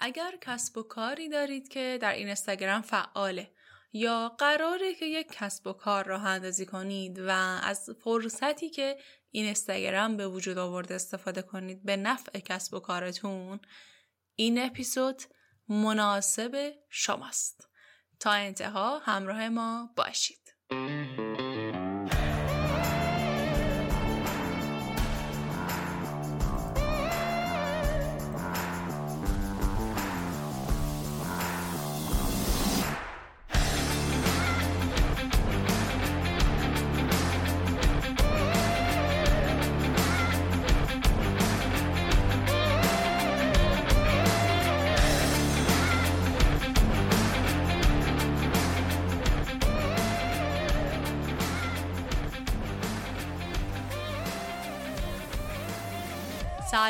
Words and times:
اگر 0.00 0.34
کسب 0.40 0.78
و 0.78 0.82
کاری 0.82 1.28
دارید 1.28 1.68
که 1.68 1.98
در 2.02 2.12
این 2.12 2.26
اینستاگرام 2.26 2.82
فعاله 2.82 3.50
یا 3.92 4.28
قراره 4.38 4.94
که 4.94 5.06
یک 5.06 5.26
کسب 5.32 5.66
و 5.66 5.72
کار 5.72 6.04
راه 6.04 6.26
اندازی 6.26 6.66
کنید 6.66 7.18
و 7.18 7.30
از 7.62 7.90
فرصتی 8.04 8.70
که 8.70 8.98
این 9.30 9.44
اینستاگرام 9.44 10.16
به 10.16 10.28
وجود 10.28 10.58
آورده 10.58 10.94
استفاده 10.94 11.42
کنید 11.42 11.84
به 11.84 11.96
نفع 11.96 12.38
کسب 12.38 12.74
و 12.74 12.80
کارتون 12.80 13.60
این 14.34 14.62
اپیزود 14.62 15.22
مناسب 15.68 16.72
شماست. 16.88 17.68
تا 18.20 18.30
انتها 18.30 18.98
همراه 18.98 19.48
ما 19.48 19.90
باشید. 19.96 20.54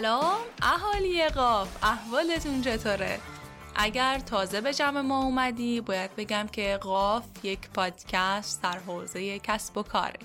سلام 0.00 0.40
اهالی 0.62 1.28
قاف 1.28 1.84
احوالتون 1.84 2.62
چطوره؟ 2.62 3.20
اگر 3.74 4.18
تازه 4.18 4.60
به 4.60 4.74
جمع 4.74 5.00
ما 5.00 5.23
اومدی 5.23 5.80
باید 5.80 6.16
بگم 6.16 6.46
که 6.52 6.79
قاف 6.80 7.24
یک 7.42 7.70
پادکست 7.70 8.62
در 8.62 8.79
حوزه 8.79 9.38
کسب 9.38 9.79
و 9.79 9.82
کاره 9.82 10.18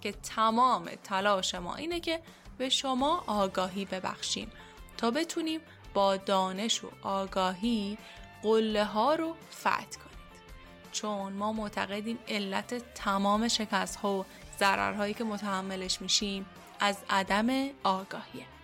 که 0.00 0.12
تمام 0.12 0.90
تلاش 1.04 1.54
ما 1.54 1.76
اینه 1.76 2.00
که 2.00 2.20
به 2.58 2.68
شما 2.68 3.24
آگاهی 3.26 3.84
ببخشیم 3.84 4.52
تا 4.96 5.10
بتونیم 5.10 5.60
با 5.94 6.16
دانش 6.16 6.84
و 6.84 6.88
آگاهی 7.02 7.98
قله 8.42 8.84
ها 8.84 9.14
رو 9.14 9.36
فتح 9.52 9.70
کنید 9.70 10.50
چون 10.92 11.32
ما 11.32 11.52
معتقدیم 11.52 12.18
علت 12.28 12.94
تمام 12.94 13.48
شکست 13.48 13.96
ها 13.96 14.18
و 14.18 14.24
ضررهایی 14.58 15.14
که 15.14 15.24
متحملش 15.24 16.02
میشیم 16.02 16.46
از 16.80 16.96
عدم 17.10 17.68
آگاهیه 17.84 18.59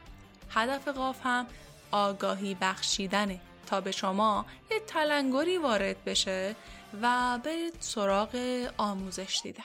هدف 0.51 0.89
قاف 0.89 1.21
هم 1.23 1.47
آگاهی 1.91 2.57
بخشیدنه 2.61 3.41
تا 3.67 3.81
به 3.81 3.91
شما 3.91 4.47
یه 4.71 4.81
تلنگری 4.81 5.59
وارد 5.59 6.05
بشه 6.05 6.57
و 7.03 7.39
به 7.43 7.73
سراغ 7.81 8.37
آموزش 8.77 9.41
دیدن. 9.43 9.65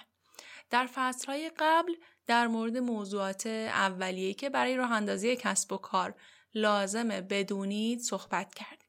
در 0.69 0.89
فصلهای 0.93 1.51
قبل 1.59 1.93
در 2.27 2.47
مورد 2.47 2.77
موضوعات 2.77 3.47
اولیه 3.47 4.33
که 4.33 4.49
برای 4.49 4.77
راه 4.77 4.91
اندازی 4.91 5.35
کسب 5.35 5.73
و 5.73 5.77
کار 5.77 6.15
لازمه 6.53 7.21
بدونید 7.21 7.99
صحبت 7.99 8.53
کردیم. 8.53 8.87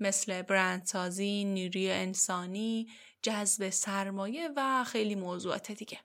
مثل 0.00 0.42
برندسازی، 0.42 1.44
نیروی 1.44 1.90
انسانی، 1.90 2.88
جذب 3.22 3.70
سرمایه 3.70 4.48
و 4.56 4.84
خیلی 4.84 5.14
موضوعات 5.14 5.72
دیگه. 5.72 5.98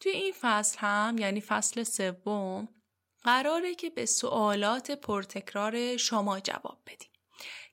توی 0.00 0.12
این 0.12 0.34
فصل 0.40 0.78
هم 0.78 1.16
یعنی 1.18 1.40
فصل 1.40 1.82
سوم 1.82 2.68
قراره 3.28 3.74
که 3.74 3.90
به 3.90 4.06
سوالات 4.06 4.90
پرتکرار 4.90 5.96
شما 5.96 6.40
جواب 6.40 6.78
بدیم. 6.86 7.10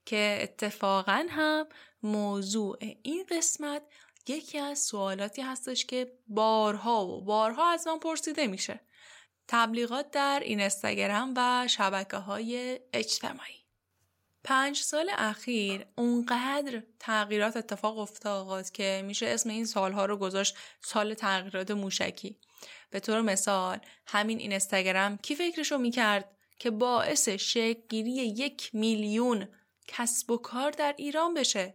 که 0.05 0.39
اتفاقا 0.41 1.25
هم 1.29 1.67
موضوع 2.03 2.77
این 3.03 3.25
قسمت 3.29 3.81
یکی 4.27 4.59
از 4.59 4.79
سوالاتی 4.79 5.41
هستش 5.41 5.85
که 5.85 6.11
بارها 6.27 7.07
و 7.07 7.21
بارها 7.21 7.71
از 7.71 7.87
من 7.87 7.99
پرسیده 7.99 8.47
میشه. 8.47 8.79
تبلیغات 9.47 10.11
در 10.11 10.41
این 10.43 10.61
استگرام 10.61 11.33
و 11.37 11.67
شبکه 11.67 12.17
های 12.17 12.79
اجتماعی. 12.93 13.65
پنج 14.43 14.77
سال 14.77 15.11
اخیر 15.17 15.85
اونقدر 15.97 16.83
تغییرات 16.99 17.57
اتفاق 17.57 17.97
افتاد 17.97 18.69
که 18.69 19.03
میشه 19.05 19.27
اسم 19.27 19.49
این 19.49 19.65
سالها 19.65 20.05
رو 20.05 20.17
گذاشت 20.17 20.55
سال 20.81 21.13
تغییرات 21.13 21.71
موشکی. 21.71 22.39
به 22.89 22.99
طور 22.99 23.21
مثال 23.21 23.79
همین 24.07 24.39
اینستاگرام 24.39 25.17
کی 25.17 25.35
فکرشو 25.35 25.77
می‌کرد 25.77 26.35
که 26.59 26.71
باعث 26.71 27.29
گیری 27.89 28.11
یک 28.11 28.69
میلیون 28.73 29.47
کسب 29.87 30.31
و 30.31 30.37
کار 30.37 30.71
در 30.71 30.95
ایران 30.97 31.33
بشه 31.33 31.73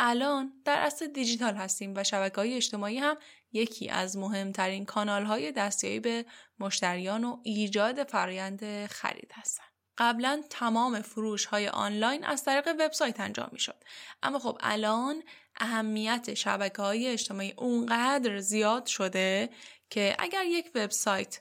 الان 0.00 0.52
در 0.64 0.78
اصل 0.78 1.06
دیجیتال 1.06 1.54
هستیم 1.54 1.92
و 1.96 2.04
شبکه 2.04 2.36
های 2.36 2.54
اجتماعی 2.54 2.98
هم 2.98 3.16
یکی 3.52 3.88
از 3.88 4.16
مهمترین 4.16 4.84
کانال 4.84 5.24
های 5.24 5.52
دستیابی 5.52 6.00
به 6.00 6.26
مشتریان 6.58 7.24
و 7.24 7.40
ایجاد 7.42 8.04
فرایند 8.08 8.86
خرید 8.86 9.30
هستند. 9.34 9.66
قبلا 9.98 10.42
تمام 10.50 11.02
فروش 11.02 11.44
های 11.44 11.68
آنلاین 11.68 12.24
از 12.24 12.44
طریق 12.44 12.68
وبسایت 12.80 13.20
انجام 13.20 13.48
می 13.52 13.58
شد. 13.58 13.84
اما 14.22 14.38
خب 14.38 14.58
الان 14.60 15.22
اهمیت 15.56 16.34
شبکه 16.34 16.82
های 16.82 17.08
اجتماعی 17.08 17.54
اونقدر 17.56 18.40
زیاد 18.40 18.86
شده 18.86 19.50
که 19.94 20.16
اگر 20.18 20.44
یک 20.44 20.70
وبسایت 20.74 21.40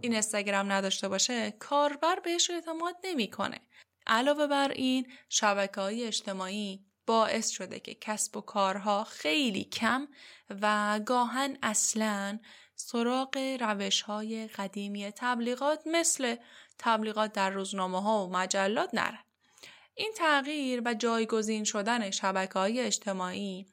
این 0.00 0.14
استگرام 0.14 0.72
نداشته 0.72 1.08
باشه 1.08 1.50
کاربر 1.50 2.20
بهش 2.20 2.50
اعتماد 2.50 2.94
نمی‌کنه. 3.04 3.60
علاوه 4.06 4.46
بر 4.46 4.68
این 4.68 5.12
شبکه 5.28 5.80
های 5.80 6.04
اجتماعی 6.04 6.86
باعث 7.06 7.48
شده 7.48 7.80
که 7.80 7.94
کسب 7.94 8.36
و 8.36 8.40
کارها 8.40 9.04
خیلی 9.04 9.64
کم 9.64 10.08
و 10.62 11.00
گاهن 11.06 11.58
اصلا 11.62 12.38
سراغ 12.74 13.56
روش 13.60 14.02
های 14.02 14.46
قدیمی 14.46 15.12
تبلیغات 15.16 15.82
مثل 15.86 16.36
تبلیغات 16.78 17.32
در 17.32 17.50
روزنامه 17.50 18.02
ها 18.02 18.26
و 18.26 18.32
مجلات 18.32 18.94
نرن. 18.94 19.24
این 19.94 20.12
تغییر 20.16 20.82
و 20.84 20.94
جایگزین 20.94 21.64
شدن 21.64 22.10
شبکه 22.10 22.58
های 22.58 22.80
اجتماعی 22.80 23.66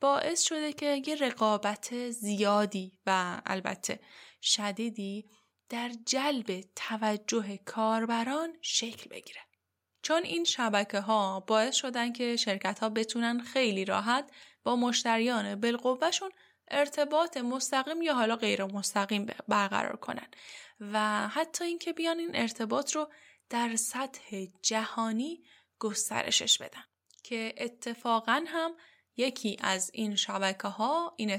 باعث 0.00 0.42
شده 0.42 0.72
که 0.72 1.02
یه 1.06 1.14
رقابت 1.14 2.10
زیادی 2.10 2.98
و 3.06 3.40
البته 3.46 4.00
شدیدی 4.42 5.30
در 5.68 5.90
جلب 6.06 6.60
توجه 6.76 7.56
کاربران 7.56 8.56
شکل 8.62 9.10
بگیره. 9.10 9.40
چون 10.02 10.22
این 10.22 10.44
شبکه 10.44 11.00
ها 11.00 11.40
باعث 11.40 11.74
شدن 11.74 12.12
که 12.12 12.36
شرکت 12.36 12.78
ها 12.78 12.88
بتونن 12.88 13.40
خیلی 13.40 13.84
راحت 13.84 14.30
با 14.64 14.76
مشتریان 14.76 15.60
بالقوهشون 15.60 16.30
ارتباط 16.68 17.36
مستقیم 17.36 18.02
یا 18.02 18.14
حالا 18.14 18.36
غیر 18.36 18.64
مستقیم 18.64 19.26
برقرار 19.48 19.96
کنن 19.96 20.28
و 20.80 21.28
حتی 21.28 21.64
اینکه 21.64 21.92
بیان 21.92 22.18
این 22.18 22.30
ارتباط 22.34 22.96
رو 22.96 23.10
در 23.50 23.76
سطح 23.76 24.46
جهانی 24.62 25.42
گسترشش 25.78 26.58
بدن 26.58 26.84
که 27.22 27.54
اتفاقا 27.58 28.44
هم 28.46 28.72
یکی 29.16 29.56
از 29.60 29.90
این 29.94 30.16
شبکه 30.16 30.68
ها 30.68 31.14
این 31.16 31.36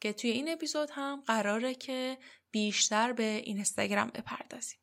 که 0.00 0.12
توی 0.12 0.30
این 0.30 0.52
اپیزود 0.52 0.90
هم 0.92 1.22
قراره 1.26 1.74
که 1.74 2.18
بیشتر 2.50 3.12
به 3.12 3.42
این 3.44 3.60
استگرام 3.60 4.08
بپردازیم. 4.08 4.78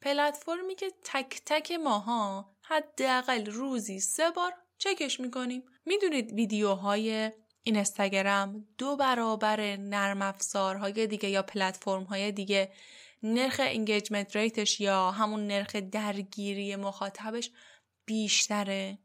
پلتفرمی 0.00 0.74
که 0.74 0.92
تک 1.04 1.42
تک 1.46 1.72
ماها 1.72 2.54
حداقل 2.62 3.46
روزی 3.46 4.00
سه 4.00 4.30
بار 4.30 4.52
چکش 4.78 5.20
می‌کنیم. 5.20 5.62
می‌دونید 5.84 6.32
ویدیوهای 6.32 7.30
این 7.62 7.76
استگرام 7.76 8.68
دو 8.78 8.96
برابر 8.96 9.76
نرم 9.76 10.22
افزارهای 10.22 11.06
دیگه 11.06 11.28
یا 11.28 11.42
پلتفرم 11.42 12.02
های 12.02 12.32
دیگه 12.32 12.72
نرخ 13.22 13.60
انگیجمنت 13.64 14.36
ریتش 14.36 14.80
یا 14.80 15.10
همون 15.10 15.46
نرخ 15.46 15.76
درگیری 15.76 16.76
مخاطبش 16.76 17.50
بیشتره. 18.06 18.98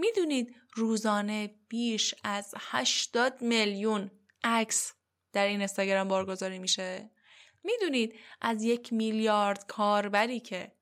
می‌دونید 0.00 0.54
روزانه 0.74 1.54
بیش 1.68 2.14
از 2.24 2.54
80 2.58 3.42
میلیون 3.42 4.10
عکس 4.44 4.92
در 5.32 5.46
این 5.46 5.58
اینستاگرام 5.58 6.08
بارگذاری 6.08 6.58
میشه؟ 6.58 7.10
می‌دونید 7.64 8.18
از 8.40 8.62
یک 8.62 8.92
میلیارد 8.92 9.66
کاربری 9.66 10.40
که 10.40 10.72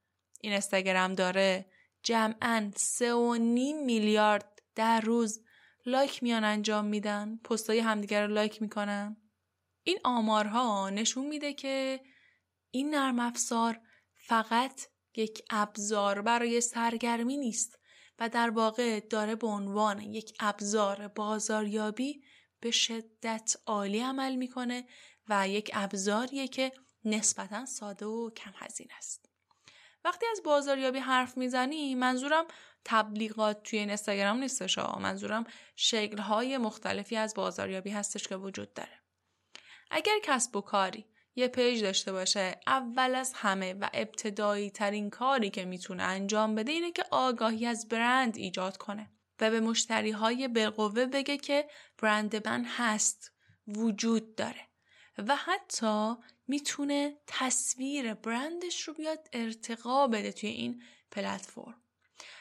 این 0.40 0.52
اینستاگرام 0.52 1.14
داره 1.14 1.66
جمعا 2.02 2.70
سه 2.76 3.14
و 3.14 3.34
نیم 3.34 3.84
میلیارد 3.84 4.62
در 4.74 5.00
روز 5.00 5.44
لایک 5.86 6.22
میان 6.22 6.44
انجام 6.44 6.84
میدن 6.84 7.36
پستای 7.44 7.78
همدیگر 7.78 8.26
رو 8.26 8.34
لایک 8.34 8.62
می‌کنن. 8.62 9.16
این 9.82 9.98
آمارها 10.04 10.90
نشون 10.90 11.26
میده 11.26 11.52
که 11.52 12.00
این 12.70 12.94
نرم 12.94 13.18
افزار 13.20 13.80
فقط 14.14 14.80
یک 15.16 15.42
ابزار 15.50 16.22
برای 16.22 16.60
سرگرمی 16.60 17.36
نیست. 17.36 17.77
و 18.18 18.28
در 18.28 18.50
واقع 18.50 19.00
داره 19.00 19.34
به 19.34 19.46
عنوان 19.46 20.00
یک 20.00 20.36
ابزار 20.40 21.08
بازاریابی 21.08 22.22
به 22.60 22.70
شدت 22.70 23.56
عالی 23.66 24.00
عمل 24.00 24.36
می‌کنه 24.36 24.84
و 25.28 25.48
یک 25.48 25.70
ابزاریه 25.74 26.48
که 26.48 26.72
نسبتا 27.04 27.66
ساده 27.66 28.06
و 28.06 28.30
کم 28.30 28.52
هزینه 28.54 28.94
است. 28.96 29.28
وقتی 30.04 30.26
از 30.32 30.42
بازاریابی 30.44 30.98
حرف 30.98 31.36
می‌زنی 31.36 31.94
منظورم 31.94 32.44
تبلیغات 32.84 33.62
توی 33.62 33.78
این 33.78 33.88
اینستاگرام 33.88 34.38
نیستش 34.38 34.78
منظورم 34.78 35.44
شکلهای 35.76 36.58
مختلفی 36.58 37.16
از 37.16 37.34
بازاریابی 37.34 37.90
هستش 37.90 38.28
که 38.28 38.36
وجود 38.36 38.74
داره 38.74 39.02
اگر 39.90 40.18
کسب 40.22 40.56
و 40.56 40.60
کاری 40.60 41.06
یه 41.38 41.48
پیج 41.48 41.82
داشته 41.82 42.12
باشه. 42.12 42.60
اول 42.66 43.14
از 43.14 43.32
همه 43.34 43.74
و 43.74 43.88
ابتدایی 43.92 44.70
ترین 44.70 45.10
کاری 45.10 45.50
که 45.50 45.64
می‌تونه 45.64 46.02
انجام 46.02 46.54
بده 46.54 46.72
اینه 46.72 46.92
که 46.92 47.04
آگاهی 47.10 47.66
از 47.66 47.88
برند 47.88 48.36
ایجاد 48.36 48.76
کنه 48.76 49.10
و 49.40 49.50
به 49.50 49.60
مشتری 49.60 50.10
های 50.10 50.48
بالقوه 50.48 51.06
بگه 51.06 51.36
که 51.36 51.68
برند 51.98 52.48
من 52.48 52.64
هست 52.64 53.32
وجود 53.66 54.34
داره 54.34 54.68
و 55.18 55.36
حتی 55.36 56.14
می‌تونه 56.48 57.16
تصویر 57.26 58.14
برندش 58.14 58.82
رو 58.82 58.94
بیاد 58.94 59.28
ارتقا 59.32 60.06
بده 60.06 60.32
توی 60.32 60.50
این 60.50 60.82
پلتفرم. 61.10 61.82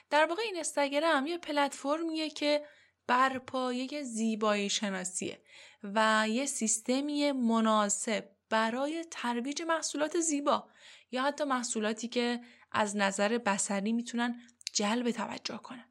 در 0.09 0.25
واقع 0.25 0.41
این 0.41 0.59
استگرام 0.59 1.27
یه 1.27 1.37
پلتفرمیه 1.37 2.29
که 2.29 2.65
بر 3.07 3.39
پایه 3.39 4.03
زیبایی 4.03 4.69
شناسیه 4.69 5.41
و 5.83 6.25
یه 6.29 6.45
سیستمی 6.45 7.31
مناسب 7.31 8.36
برای 8.49 9.05
ترویج 9.11 9.61
محصولات 9.61 10.19
زیبا 10.19 10.67
یا 11.11 11.23
حتی 11.23 11.43
محصولاتی 11.43 12.07
که 12.07 12.41
از 12.71 12.97
نظر 12.97 13.37
بسری 13.37 13.93
می‌تونن 13.93 14.41
جلب 14.73 15.11
توجه 15.11 15.57
کنن. 15.57 15.85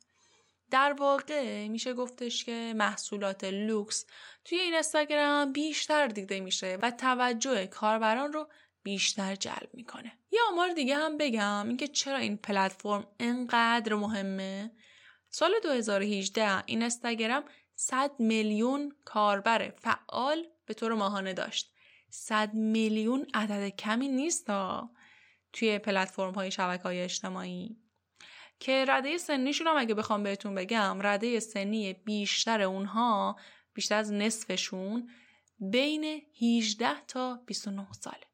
در 0.70 0.92
واقع 0.92 1.68
میشه 1.68 1.94
گفتش 1.94 2.44
که 2.44 2.74
محصولات 2.76 3.44
لوکس 3.44 4.06
توی 4.44 4.58
این 4.58 4.74
اینستاگرام 4.74 5.52
بیشتر 5.52 6.06
دیده 6.06 6.40
میشه 6.40 6.78
و 6.82 6.90
توجه 6.90 7.66
کاربران 7.66 8.32
رو 8.32 8.48
بیشتر 8.82 9.34
جلب 9.34 9.70
می‌کنه. 9.72 10.12
یه 10.30 10.40
آمار 10.52 10.72
دیگه 10.72 10.96
هم 10.96 11.18
بگم 11.18 11.68
اینکه 11.68 11.88
چرا 11.88 12.18
این 12.18 12.36
پلتفرم 12.36 13.06
انقدر 13.20 13.94
مهمه؟ 13.94 14.70
سال 15.30 15.52
2018 15.62 16.64
این 16.66 16.82
اینستاگرام 16.82 17.44
100 17.74 18.10
میلیون 18.18 18.92
کاربر 19.04 19.70
فعال 19.70 20.46
به 20.66 20.74
طور 20.74 20.94
ماهانه 20.94 21.32
داشت. 21.32 21.75
100 22.10 22.54
میلیون 22.54 23.26
عدد 23.34 23.68
کمی 23.68 24.08
نیست 24.08 24.46
توی 25.52 25.78
پلتفرم 25.78 26.34
های 26.34 26.50
شبکه 26.50 26.82
های 26.82 27.00
اجتماعی. 27.00 27.76
که 28.60 28.84
رده 28.88 29.18
سنیشون 29.18 29.66
هم 29.66 29.76
اگه 29.76 29.94
بخوام 29.94 30.22
بهتون 30.22 30.54
بگم 30.54 30.98
رده 31.00 31.40
سنی 31.40 31.92
بیشتر 31.92 32.62
اونها 32.62 33.36
بیشتر 33.74 33.96
از 33.96 34.12
نصفشون 34.12 35.10
بین 35.60 36.22
18 36.42 37.00
تا 37.08 37.42
29 37.46 37.92
ساله. 37.92 38.26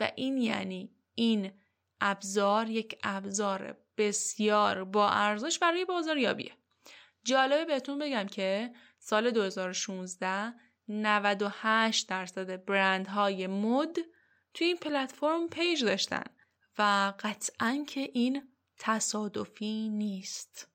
و 0.00 0.12
این 0.16 0.38
یعنی 0.38 0.90
این 1.14 1.52
ابزار 2.00 2.70
یک 2.70 2.98
ابزار 3.02 3.76
بسیار 3.96 4.84
با 4.84 5.08
ارزش 5.10 5.58
برای 5.58 5.84
بازاریابیه. 5.84 6.52
جالبه 7.24 7.64
بهتون 7.64 7.98
بگم 7.98 8.26
که 8.26 8.72
سال 8.98 9.30
2016 9.30 10.54
98 10.88 12.08
درصد 12.08 12.64
برندهای 12.64 13.46
مد 13.46 13.96
توی 14.54 14.66
این 14.66 14.76
پلتفرم 14.76 15.48
پیج 15.48 15.84
داشتن 15.84 16.24
و 16.78 17.12
قطعا 17.20 17.84
که 17.88 18.10
این 18.12 18.52
تصادفی 18.78 19.88
نیست. 19.88 20.68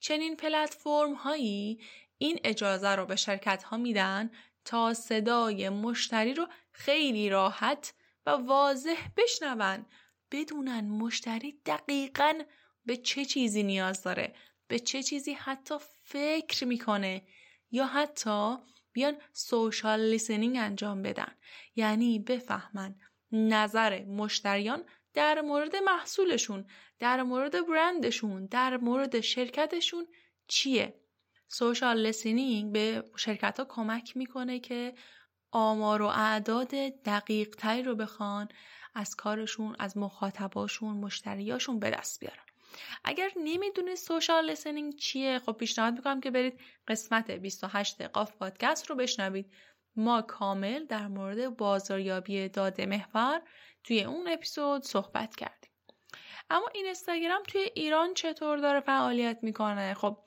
چنین 0.00 0.36
پلتفرم 0.36 1.14
هایی 1.14 1.80
این 2.18 2.40
اجازه 2.44 2.88
رو 2.88 3.06
به 3.06 3.16
شرکت 3.16 3.62
ها 3.62 3.76
میدن 3.76 4.30
تا 4.64 4.94
صدای 4.94 5.68
مشتری 5.68 6.34
رو 6.34 6.48
خیلی 6.72 7.28
راحت 7.28 7.94
و 8.26 8.30
واضح 8.30 9.08
بشنون 9.16 9.86
بدونن 10.30 10.88
مشتری 10.88 11.60
دقیقا 11.66 12.42
به 12.86 12.96
چه 12.96 13.24
چیزی 13.24 13.62
نیاز 13.62 14.02
داره 14.02 14.34
به 14.68 14.78
چه 14.78 15.02
چیزی 15.02 15.32
حتی 15.32 15.74
فکر 16.02 16.64
می‌کنه 16.64 17.22
یا 17.70 17.86
حتی 17.86 18.56
بیان 18.94 19.16
سوشال 19.32 20.00
لیسنینگ 20.00 20.56
انجام 20.56 21.02
بدن. 21.02 21.32
یعنی 21.76 22.18
بفهمن 22.18 22.94
نظر 23.32 24.04
مشتریان 24.04 24.84
در 25.14 25.40
مورد 25.40 25.76
محصولشون 25.76 26.66
در 26.98 27.22
مورد 27.22 27.66
برندشون 27.66 28.46
در 28.46 28.76
مورد 28.76 29.20
شرکتشون 29.20 30.06
چیه. 30.48 31.00
social 31.48 31.96
listening 31.96 32.72
به 32.72 33.04
شرکت 33.16 33.58
ها 33.58 33.64
کمک 33.64 34.16
می‌کنه 34.16 34.58
که 34.60 34.94
آمار 35.50 36.02
و 36.02 36.06
اعداد 36.06 36.70
دقیق 37.04 37.56
تری 37.56 37.82
رو 37.82 37.94
بخوان 37.94 38.48
از 38.94 39.14
کارشون 39.16 39.76
از 39.78 39.96
مخاطباشون 39.96 40.96
مشتریاشون 40.96 41.78
به 41.78 41.90
دست 41.90 42.20
بیارن. 42.20 42.43
اگر 43.04 43.30
نمی‌دونید 43.36 43.94
social 43.94 44.44
listening 44.44 44.96
چیه 44.96 45.38
خب 45.38 45.52
پیشنهاد 45.52 45.94
می‌کنم 45.94 46.20
که 46.20 46.30
برید 46.30 46.60
قسمت 46.88 47.30
28 47.30 48.02
قاف 48.02 48.36
پادکست 48.36 48.90
رو 48.90 48.96
بشنوید. 48.96 49.52
ما 49.96 50.22
کامل 50.22 50.84
در 50.84 51.06
مورد 51.06 51.56
بازاریابی 51.56 52.48
داده 52.48 52.86
محور 52.86 53.42
توی 53.84 54.04
اون 54.04 54.28
اپیزود 54.28 54.82
صحبت 54.82 55.36
کردیم. 55.36 55.70
اما 56.50 56.68
این 56.74 56.84
اینستاگرام 56.84 57.42
توی 57.42 57.70
ایران 57.74 58.14
چطور 58.14 58.58
داره 58.58 58.80
فعالیت 58.80 59.38
می‌کنه؟ 59.42 59.94
خب 59.94 60.18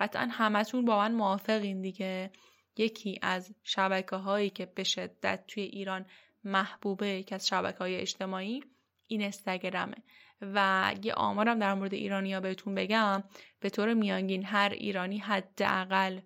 قطعا 0.00 0.28
همتون 0.30 0.84
با 0.84 0.98
من 0.98 1.12
موافقین 1.12 1.80
دیگه. 1.80 2.30
یکی 2.76 3.18
از 3.22 3.54
شبکه 3.62 4.16
هایی 4.16 4.50
که 4.50 4.66
به 4.66 4.84
شدت 4.84 5.44
توی 5.48 5.62
ایران 5.62 6.06
محبوبه 6.44 7.08
یکی 7.08 7.34
از 7.34 7.46
شبکه 7.48 7.78
های 7.78 7.96
اجتماعی 7.96 8.64
این 9.06 9.22
استگرامه 9.22 9.96
و 10.40 10.94
یه 11.02 11.14
آمارم 11.14 11.58
در 11.58 11.74
مورد 11.74 11.94
ایرانیا 11.94 12.40
بهتون 12.40 12.74
بگم. 12.74 13.24
به 13.60 13.70
طور 13.70 13.94
میانگین 13.94 14.44
هر 14.44 14.68
ایرانی 14.68 15.18
حداقل 15.18 16.20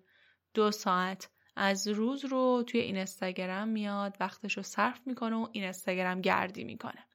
دو 0.53 0.71
ساعت 0.71 1.29
از 1.55 1.87
روز 1.87 2.25
رو 2.25 2.63
توی 2.67 2.79
این 2.79 2.97
استگرام 2.97 3.67
میاد 3.67 4.17
وقتش 4.19 4.57
رو 4.57 4.63
صرف 4.63 5.07
می‌کنه 5.07 5.35
و 5.35 5.47
این 5.51 5.63
استگرام 5.63 6.21
گردی 6.21 6.63
می‌کنه. 6.63 7.07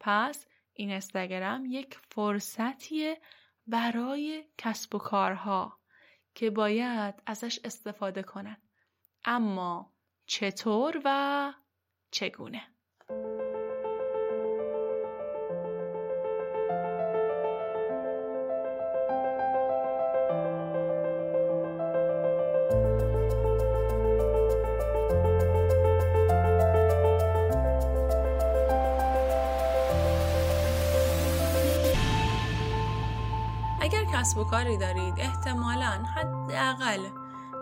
پس 0.00 0.46
این 0.72 0.90
استگرام 0.90 1.64
یک 1.64 1.98
فرصتیه 2.10 3.20
برای 3.66 4.44
کسب 4.58 4.94
و 4.94 4.98
کارها 4.98 5.80
که 6.34 6.50
باید 6.50 7.14
ازش 7.26 7.60
استفاده 7.64 8.22
کنن. 8.22 8.56
اما 9.24 9.92
چطور 10.26 11.02
و 11.04 11.52
چگونه؟ 12.10 12.75
کسب 34.26 34.38
و 34.38 34.44
کاری 34.44 34.76
دارید. 34.76 35.14
احتمالا 35.18 36.04
حداقل 36.16 37.10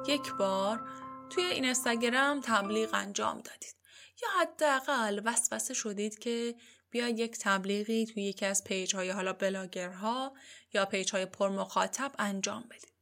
یک 0.09 0.33
بار 0.33 0.89
توی 1.31 1.45
این 1.45 1.65
اینستاگرام 1.65 2.41
تبلیغ 2.41 2.91
انجام 2.95 3.41
دادید. 3.41 3.75
یا 4.23 4.29
حداقل 4.41 5.21
وسوسه 5.25 5.75
شدید 5.75 6.19
که 6.19 6.55
بیاید 6.91 7.19
یک 7.19 7.39
تبلیغی 7.41 8.07
توی 8.07 8.23
یکی 8.23 8.47
از 8.47 8.65
page 8.65 8.95
های 8.95 9.11
حالا 9.11 9.33
بلاگرها 9.33 10.33
یا 10.75 10.85
page 10.85 11.13
های 11.13 11.27
پر 11.27 11.49
مخاطب 11.49 12.13
انجام 12.19 12.65
بدید. 12.71 12.93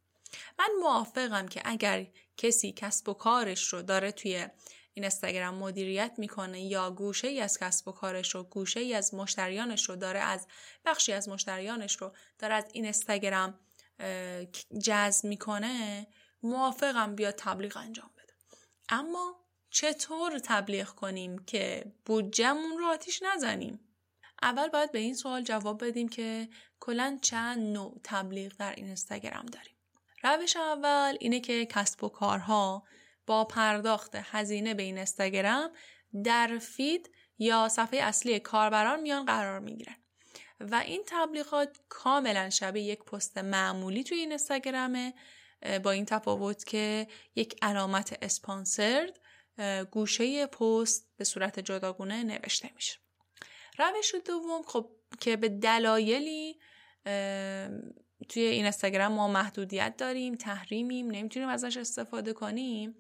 من 0.58 0.68
موافقم 0.80 1.48
که 1.48 1.62
اگر 1.64 2.06
کسی 2.36 2.72
کسب 2.72 3.08
و 3.08 3.14
کارش 3.14 3.72
رو 3.72 3.82
داره 3.82 4.12
توی 4.12 4.48
این 4.94 5.04
اینستاگرام 5.04 5.54
مدیریت 5.54 6.12
می‌کنه 6.18 6.62
یا 6.62 6.90
گوشه 6.90 7.28
ای 7.28 7.40
از 7.40 7.58
کسب 7.58 7.88
و 7.88 7.92
کارش 7.92 8.34
رو 8.34 8.42
گوشه 8.42 8.80
ای 8.80 8.94
از 8.94 9.14
مشتریانش 9.14 9.88
رو 9.88 9.96
داره 9.96 10.20
از 10.20 10.46
بخشی 10.84 11.12
از 11.12 11.28
مشتریانش 11.28 11.96
رو 11.96 12.12
داره 12.38 12.54
از 12.54 12.64
این 12.72 12.86
استگرام 12.86 13.58
جذب 14.84 15.24
می‌کنه 15.24 16.06
موافقم 16.42 17.14
بیا 17.14 17.32
تبلیغ 17.32 17.76
انجام 17.76 18.10
بده. 18.18 18.32
اما 18.88 19.42
چطور 19.70 20.38
تبلیغ 20.38 20.88
کنیم 20.88 21.38
که 21.38 21.92
بودجمون 22.04 22.78
رو 22.78 22.86
آتیش 22.86 23.22
نزنیم؟ 23.22 23.80
اول 24.42 24.68
باید 24.68 24.92
به 24.92 24.98
این 24.98 25.14
سوال 25.14 25.42
جواب 25.42 25.84
بدیم 25.84 26.08
که 26.08 26.48
کلا 26.80 27.18
چند 27.22 27.58
نوع 27.58 28.00
تبلیغ 28.04 28.52
در 28.58 28.74
این 28.74 28.86
اینستاگرام 28.86 29.46
داریم. 29.46 29.76
روش 30.22 30.56
اول 30.56 31.16
اینه 31.20 31.40
که 31.40 31.66
کسب 31.66 32.04
و 32.04 32.08
کارها 32.08 32.82
با 33.26 33.44
پرداخت 33.44 34.14
هزینه 34.14 34.74
به 34.74 34.82
این 34.82 34.96
اینستاگرام 34.96 35.70
در 36.24 36.58
فید 36.58 37.10
یا 37.38 37.68
صفحه 37.68 38.00
اصلی 38.00 38.40
کاربران 38.40 39.00
میان 39.00 39.24
قرار 39.24 39.60
می‌گیرن. 39.60 39.96
و 40.60 40.74
این 40.74 41.02
تبلیغات 41.06 41.78
کاملا 41.88 42.50
شبیه 42.50 42.82
یک 42.82 42.98
پست 42.98 43.38
معمولی 43.38 44.04
توی 44.04 44.18
این 44.18 44.28
اینستاگرامه 44.28 45.14
با 45.82 45.90
این 45.90 46.04
تفاوت 46.04 46.64
که 46.64 47.06
یک 47.34 47.56
علامت 47.62 48.18
اسپانسرد 48.22 49.20
گوشه 49.90 50.46
پست 50.46 51.08
به 51.16 51.24
صورت 51.24 51.60
جداگونه 51.60 52.24
نوشته 52.24 52.70
میشه. 52.74 52.98
روش 53.78 54.14
دوم 54.26 54.62
خب 54.62 54.90
که 55.20 55.36
به 55.36 55.48
دلایلی 55.48 56.58
توی 58.28 58.42
این 58.42 58.62
اینستاگرام 58.62 59.12
ما 59.12 59.28
محدودیت 59.28 59.96
داریم 59.96 60.34
تحریمیم 60.34 61.10
نمی‌تونیم 61.10 61.48
ازش 61.48 61.76
استفاده 61.76 62.32
کنیم 62.32 62.96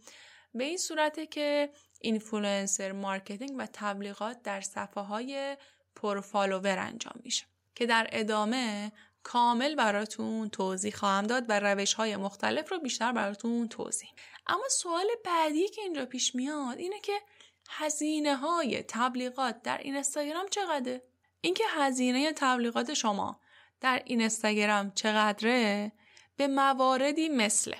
به 0.54 0.64
این 0.64 0.76
صورته 0.76 1.26
که 1.26 1.70
influencer 2.00 2.92
marketing 2.92 3.54
و 3.58 3.66
تبلیغات 3.72 4.42
در 4.42 4.60
صفحه 4.60 5.02
های 5.02 5.56
پر 5.96 6.12
follower 6.12 6.78
انجام 6.78 7.14
میشه 7.24 7.44
که 7.74 7.86
در 7.86 8.08
ادامه 8.12 8.92
کامل 9.22 9.74
براتون 9.74 10.48
توضیح 10.48 10.94
خواهم 10.94 11.26
داد 11.26 11.44
و 11.48 11.60
روش 11.60 11.94
های 11.94 12.16
مختلف 12.16 12.72
رو 12.72 12.78
بیشتر 12.78 13.12
براتون 13.12 13.68
توضیح 13.68 14.10
اما 14.46 14.68
سوال 14.70 15.06
بعدی 15.24 15.68
که 15.68 15.82
اینجا 15.82 16.06
پیش 16.06 16.34
میاد 16.34 16.78
اینه 16.78 17.00
که 17.00 17.20
هزینه 17.68 18.36
های 18.36 18.82
تبلیغات 18.82 19.62
در 19.62 19.78
این 19.78 19.94
اینستاگرام 19.94 20.48
چقدره؟ 20.48 21.02
اینکه 21.40 21.64
هزینه 21.68 22.32
تبلیغات 22.32 22.94
شما 22.94 23.40
در 23.82 24.02
این 24.04 24.20
اینستاگرام 24.20 24.90
چقدره؟ 24.90 25.92
به 26.36 26.48
مواردی 26.48 27.28
مثل 27.28 27.74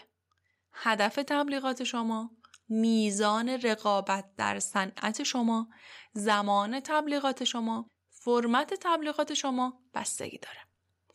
هدف 0.72 1.14
تبلیغات 1.14 1.84
شما 1.84 2.30
میزان 2.68 3.48
رقابت 3.48 4.24
در 4.36 4.58
صنعت 4.60 5.22
شما 5.22 5.68
زمان 6.12 6.80
تبلیغات 6.80 7.44
شما 7.44 7.90
فرمت 8.10 8.74
تبلیغات 8.80 9.34
شما 9.34 9.82
بستگی 9.94 10.38
داره. 10.38 10.58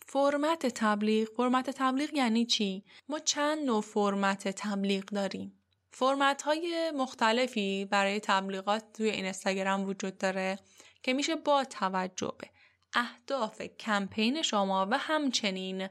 فرمت 0.05 0.65
تبلیغ 0.65 1.27
فرمت 1.37 1.69
تبلیغ 1.69 2.13
یعنی 2.13 2.45
چی؟ 2.45 2.85
ما 3.09 3.19
چند 3.19 3.65
نوع 3.65 3.81
فرمت 3.81 4.47
تبلیغ 4.47 5.05
داریم؟ 5.05 5.63
فرمت 5.91 6.41
های 6.41 6.91
مختلفی 6.95 7.85
برای 7.85 8.19
تبلیغات 8.19 8.83
توی 8.93 9.09
اینستاگرام 9.09 9.85
وجود 9.85 10.17
داره 10.17 10.59
که 11.03 11.13
میشه 11.13 11.35
با 11.35 11.63
توجه 11.63 12.33
به 12.39 12.49
اهداف 12.93 13.61
کمپین 13.61 14.41
شما 14.41 14.87
و 14.91 14.97
همچنین 14.97 15.89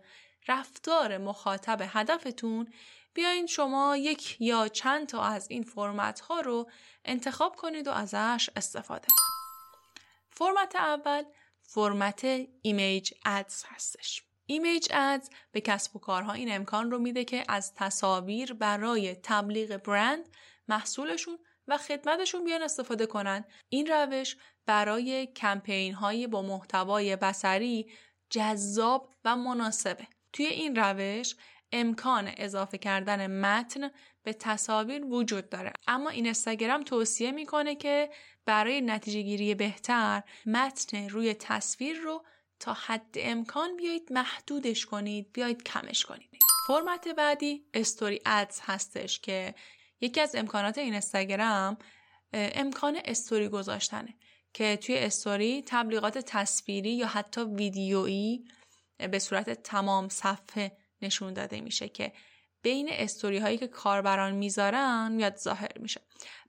رفتار 0.49 1.19
مخاطب 1.19 1.79
هدفتون 1.83 2.73
بیاین 3.15 3.47
شما 3.47 3.97
یک 3.97 4.37
یا 4.41 4.69
چند 4.69 5.09
تا 5.09 5.23
از 5.23 5.51
این 5.51 5.63
فرمت 5.63 6.21
ها 6.21 6.41
رو 6.41 6.71
انتخاب 7.05 7.57
کنید 7.57 7.89
و 7.89 7.91
ازش 7.91 8.51
استفاده 8.57 9.07
کنید. 9.09 9.37
فرمت 10.31 10.77
اول 10.77 11.23
فرمت 11.63 12.27
image 12.63 13.13
ads 13.25 13.65
هستش. 13.67 14.23
image 14.47 14.89
ads 14.91 15.31
به 15.53 15.61
کسب 15.61 15.97
و 15.97 15.99
کارها 15.99 16.33
این 16.33 16.53
امکان 16.53 16.91
رو 16.91 16.99
میده 16.99 17.25
که 17.25 17.45
از 17.49 17.75
تصاویر 17.75 18.53
برای 18.53 19.15
تبلیغ 19.15 19.77
برند 19.77 20.29
محصولشون 20.69 21.39
و 21.69 21.79
خدمتشون 21.79 22.45
بیان 22.45 22.63
استفاده 22.63 23.07
کنن. 23.07 23.45
این 23.69 23.87
روش 23.87 24.37
برای 24.67 25.27
کمپین 25.27 25.95
های 25.95 26.27
با 26.27 26.43
محتوای 26.43 27.17
بسری 27.17 27.91
جذاب 28.31 29.15
و 29.25 29.37
مناسبه. 29.37 30.07
توی 30.33 30.47
این 30.47 30.77
روش 30.77 31.35
امکان 31.73 32.31
اضافه 32.37 32.79
کردن 32.79 33.41
متن 33.41 33.91
به 34.23 34.33
تصاویر 34.33 35.05
وجود 35.05 35.49
داره 35.49 35.73
اما 35.87 36.11
این 36.11 36.25
اینستاگرام 36.25 36.83
توصیه 36.83 37.33
می‌کنه 37.33 37.75
که 37.75 38.11
برای 38.45 38.81
نتیجه 38.81 39.23
گیری 39.23 39.55
بهتر 39.55 40.23
متن 40.47 41.09
روی 41.09 41.35
تصویر 41.35 41.97
رو 41.97 42.25
تا 42.61 42.73
حد 42.73 43.15
امکان 43.17 43.77
بیایید 43.77 44.13
محدودش 44.13 44.87
کنید 44.87 45.33
بیایید 45.33 45.63
کمش 45.63 46.05
کنید 46.05 46.31
فرمت 46.69 47.09
بعدی 47.09 47.65
استوری 47.75 48.21
ادز 48.27 48.61
هستش 48.63 49.21
که 49.21 49.55
یکی 50.01 50.21
از 50.21 50.35
امکانات 50.35 50.79
این 50.79 50.93
اینستاگرام 50.93 51.77
امکان 52.33 52.99
استوری 53.05 53.49
گذاشتنه 53.49 54.15
که 54.53 54.77
توی 54.77 54.99
استوری 54.99 55.63
تبلیغات 55.67 56.19
تصویری 56.19 56.91
یا 56.91 57.07
حتی 57.07 57.41
ویدیویی 57.41 58.45
به 59.11 59.19
صورت 59.19 59.51
تمام 59.51 60.09
صفحه 60.09 60.77
نشون 61.03 61.33
داده 61.33 61.61
میشه 61.61 61.89
که 61.89 62.13
بین 62.63 62.89
استوری 62.93 63.39
هایی 63.39 63.59
که 63.59 63.67
کاربران 63.67 64.35
می‌ذارن 64.35 65.13
میاد 65.13 65.37
ظاهر 65.37 65.79
میشه. 65.81 66.01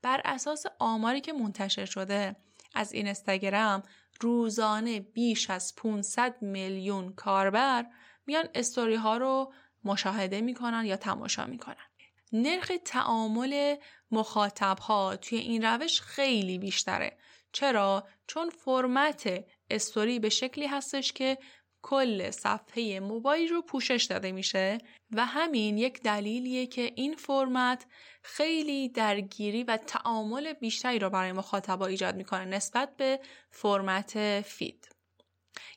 بر 0.02 0.22
اساس 0.26 0.66
آماری 0.80 1.22
که 1.22 1.34
منتشر 1.34 1.86
شده 1.86 2.36
از 2.76 2.94
این 2.94 3.08
استاگرام 3.08 3.84
روزانه 4.22 5.00
بیش 5.00 5.50
از 5.50 5.76
500 5.76 6.42
میلیون 6.42 7.14
کاربر 7.14 7.86
میان 8.26 8.50
استوری 8.56 8.96
ها 8.96 9.18
رو 9.18 9.54
مشاهده 9.84 10.42
می‌کنن 10.42 10.86
یا 10.86 10.98
تماشا 10.98 11.46
می‌کنن. 11.46 11.88
نرخ 12.32 12.72
تعامل 12.86 13.76
مخاطب 14.12 14.80
ها 14.80 15.16
توی 15.16 15.38
این 15.38 15.64
روش 15.64 16.02
خیلی 16.02 16.58
بیشتره. 16.58 17.18
چرا؟ 17.52 18.08
چون 18.28 18.50
فرمت 18.50 19.46
استوری 19.70 20.20
به 20.20 20.30
شکلی 20.30 20.68
هستش 20.68 21.14
که 21.14 21.38
کل 21.82 22.32
صفحه 22.32 23.00
موبایل 23.00 23.50
رو 23.50 23.62
پوشش 23.62 24.08
داده 24.10 24.32
میشه 24.32 24.78
و 25.12 25.26
همین 25.26 25.78
یک 25.78 26.02
دلیلیه 26.02 26.68
که 26.68 26.92
این 26.96 27.16
فرمت 27.16 27.86
خیلی 28.24 28.90
درگیری 28.90 29.64
و 29.64 29.78
تعامل 29.78 30.54
بیشتری 30.54 31.00
رو 31.00 31.10
برای 31.10 31.32
مخاطبا 31.32 31.86
ایجاد 31.86 32.16
می‌کنه 32.16 32.46
نسبت 32.46 32.96
به 32.98 33.20
فرمت 33.52 34.42
فید. 34.42 34.90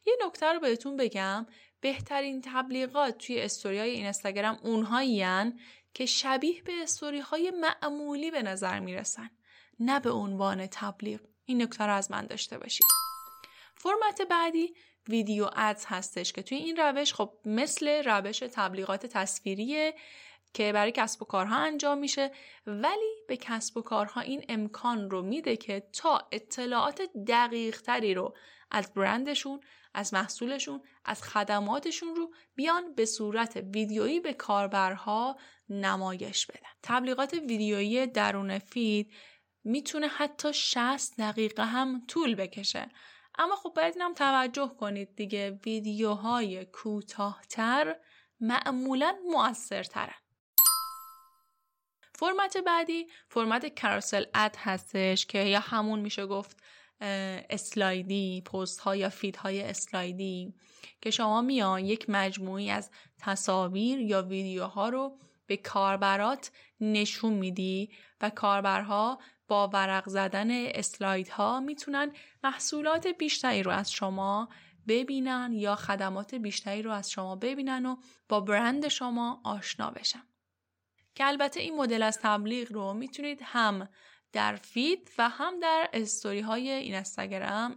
یه 0.06 0.16
نکته 0.26 0.52
رو 0.52 0.60
بهتون 0.60 0.96
بگم 0.96 1.46
بهترین 1.80 2.42
تبلیغات 2.44 3.18
توی 3.18 3.40
استوری 3.40 3.78
های 3.78 3.90
این 3.90 4.06
استاگرام 4.06 4.58
اونهایی 4.62 5.24
که 5.94 6.06
شبیه 6.06 6.62
به 6.62 6.72
استوری 6.82 7.20
های 7.20 7.50
معمولی 7.50 8.30
به 8.30 8.42
نظر 8.42 8.80
می‌رسن 8.80 9.30
نه 9.80 10.00
به 10.00 10.10
عنوان 10.10 10.66
تبلیغ. 10.66 11.20
این 11.44 11.62
نکته 11.62 11.84
رو 11.84 11.94
از 11.94 12.10
من 12.10 12.26
داشته 12.26 12.58
باشید. 12.58 12.86
فرمت 13.74 14.22
بعدی 14.22 14.74
ویدیو 15.08 15.50
ادز 15.56 15.84
هستش 15.88 16.32
که 16.32 16.42
توی 16.42 16.58
این 16.58 16.76
روش 16.76 17.14
خب 17.14 17.32
مثل 17.44 18.02
روش 18.04 18.38
تبلیغات 18.38 19.06
تصویریه 19.06 19.94
که 20.54 20.72
برای 20.72 20.92
کسب 20.92 21.22
و 21.22 21.24
کارها 21.24 21.56
انجام 21.56 21.98
میشه 21.98 22.30
ولی 22.66 23.24
به 23.28 23.36
کسب 23.36 23.76
و 23.76 23.82
کارها 23.82 24.20
این 24.20 24.44
امکان 24.48 25.10
رو 25.10 25.22
میده 25.22 25.56
که 25.56 25.80
تا 25.92 26.28
اطلاعات 26.32 27.02
دقیق 27.28 27.80
تری 27.80 28.14
رو 28.14 28.36
از 28.70 28.94
برندشون 28.94 29.60
از 29.94 30.14
محصولشون 30.14 30.82
از 31.04 31.22
خدماتشون 31.22 32.16
رو 32.16 32.34
بیان 32.54 32.94
به 32.94 33.04
صورت 33.04 33.56
ویدیویی 33.56 34.20
به 34.20 34.32
کاربرها 34.32 35.36
نمایش 35.70 36.46
بدن. 36.46 36.70
تبلیغات 36.82 37.32
ویدیویی 37.32 38.06
درون 38.06 38.58
فید 38.58 39.12
می‌تونه 39.64 40.08
حتی 40.08 40.52
60 40.52 41.16
دقیقه 41.18 41.64
هم 41.64 42.02
طول 42.08 42.34
بکشه. 42.34 42.88
اما 43.38 43.56
خب 43.56 43.72
باید 43.76 43.94
اینم 43.96 44.14
توجه 44.14 44.68
کنید 44.80 45.16
دیگه 45.16 45.50
ویدیوهای 45.50 46.64
کوتاهتر 46.64 47.96
معمولا 48.40 49.16
مؤثرترن 49.30 50.14
فرمت 52.14 52.56
بعدی 52.56 53.06
فرمت 53.28 53.80
کاروسل 53.80 54.24
اد 54.34 54.56
هستش 54.58 55.26
که 55.26 55.38
یا 55.38 55.60
همون 55.60 56.00
میشه 56.00 56.26
گفت 56.26 56.56
اسلایدی 57.50 58.40
پست 58.40 58.80
ها 58.80 58.96
یا 58.96 59.08
feed 59.08 59.36
های 59.36 59.62
اسلایدی 59.62 60.54
که 61.00 61.10
شما 61.10 61.40
میان 61.40 61.84
یک 61.84 62.10
مجموعی 62.10 62.70
از 62.70 62.90
تصاویر 63.18 64.00
یا 64.00 64.22
ویدیوها 64.22 64.88
رو 64.88 65.18
به 65.50 65.56
کاربرات 65.56 66.50
نشون 66.80 67.32
میدی 67.32 67.90
و 68.20 68.30
کاربرها 68.30 69.18
با 69.48 69.68
ورق 69.68 70.08
زدن 70.08 70.50
اسلاید 70.50 71.28
ها 71.28 71.60
می‌تونن 71.60 72.12
محصولات 72.44 73.06
بیشتری 73.06 73.62
رو 73.62 73.70
از 73.70 73.92
شما 73.92 74.48
ببینن 74.88 75.50
یا 75.52 75.76
خدمات 75.76 76.34
بیشتری 76.34 76.82
رو 76.82 76.90
از 76.90 77.10
شما 77.10 77.36
ببینن 77.36 77.86
و 77.86 77.96
با 78.28 78.40
برند 78.40 78.88
شما 78.88 79.40
آشنا 79.44 79.90
بشن. 79.90 80.22
که 81.14 81.26
البته 81.26 81.60
این 81.60 81.76
مدل 81.76 82.02
از 82.02 82.18
تبلیغ 82.22 82.72
رو 82.72 82.92
می‌تونید 82.92 83.40
هم 83.44 83.88
در 84.32 84.56
feed 84.56 85.10
و 85.18 85.28
هم 85.28 85.60
در 85.60 85.88
استوری 85.92 86.40
های 86.40 86.70
اینستا 86.70 86.94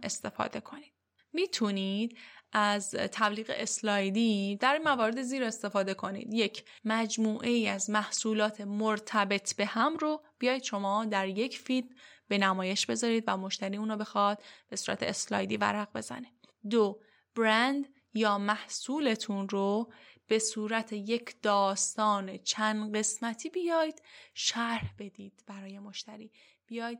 استفاده 0.02 0.60
کنید. 0.60 0.92
می‌تونید 1.32 2.18
از 2.54 2.90
تبلیغ 2.90 3.52
اسلایدی 3.56 4.56
در 4.56 4.78
موارد 4.78 5.22
زیر 5.22 5.44
استفاده 5.44 5.94
کنید. 5.94 6.34
یک 6.34 6.64
مجموعه 6.84 7.50
ای 7.50 7.68
از 7.68 7.90
محصولات 7.90 8.60
مرتبط 8.60 9.56
به 9.56 9.66
هم 9.66 9.96
رو 9.96 10.22
بیاید 10.38 10.62
شما 10.62 11.04
در 11.04 11.28
یک 11.28 11.58
feed 11.58 11.96
به 12.28 12.38
نمایش 12.38 12.86
بذارید 12.86 13.24
و 13.26 13.36
مشتری 13.36 13.76
اونو 13.76 13.96
بخواد 13.96 14.42
به 14.68 14.76
صورت 14.76 15.02
اسلایدی 15.02 15.56
ورق 15.56 15.88
بزنه. 15.94 16.32
دو 16.70 17.00
برند 17.34 17.88
یا 18.14 18.38
محصولتون 18.38 19.48
رو 19.48 19.92
به 20.26 20.38
صورت 20.38 20.92
یک 20.92 21.42
داستان 21.42 22.38
چند 22.38 22.96
قسمتی 22.96 23.50
بیاید 23.50 24.02
شرح 24.34 24.94
بدید 24.98 25.44
برای 25.46 25.78
مشتری. 25.78 26.32
بیاید 26.66 26.98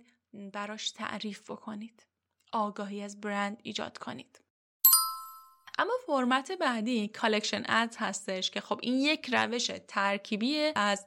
براش 0.52 0.90
تعریف 0.90 1.50
بکنید. 1.50 2.06
آگاهی 2.52 3.02
از 3.02 3.20
برند 3.20 3.60
ایجاد 3.62 3.98
کنید. 3.98 4.43
اما 5.78 5.92
فرمت 6.06 6.52
بعدی 6.52 7.08
collection 7.08 7.62
ads 7.68 7.96
هستش 7.98 8.50
که 8.50 8.60
خب 8.60 8.78
این 8.82 8.98
یک 8.98 9.28
روش 9.32 9.70
ترکیبی 9.88 10.72
از 10.76 11.06